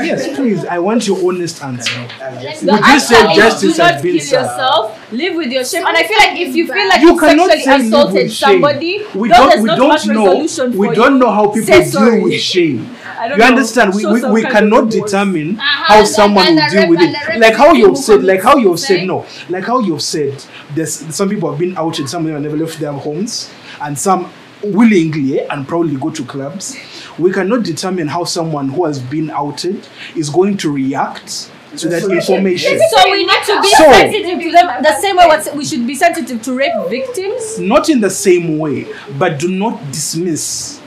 [0.00, 0.64] Yes, please.
[0.64, 2.00] I want your honest answer.
[2.20, 4.32] Uh, the Would you say answer is justice do has not been kill served?
[4.50, 5.12] yourself.
[5.12, 5.86] Live with your shame.
[5.86, 8.32] And I feel like if you feel like You you cannot sexually say live assaulted
[8.32, 12.22] somebody, We don't there's we not don't know we don't you, know how people deal
[12.24, 12.95] with shame.
[13.18, 13.94] I don't You know, understand?
[13.94, 17.46] We, show we, we cannot determine Uh-huh, how someone will deal with rep- and the
[17.46, 17.50] it.
[17.50, 20.44] Like how you've said, like how you've commit said, no, like how you've said,
[20.74, 23.50] there's some people have been outed, some of them have never left their homes,
[23.80, 24.30] and some
[24.62, 26.76] willingly and proudly go to clubs.
[27.18, 32.04] We cannot determine how someone who has been outed is going to react to that
[32.04, 32.78] information.
[32.90, 35.94] So we need to be So- sensitive to them the same way we should be
[35.94, 37.58] sensitive to rape victims.
[37.58, 38.86] not in the same way,
[39.18, 40.80] but do not dismiss.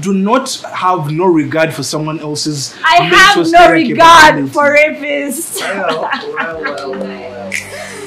[0.00, 2.74] Do not have no regard for someone else's.
[2.84, 4.52] I mental have no state regard capability.
[4.52, 5.60] for rapists.
[5.60, 7.52] Well, well, well, well.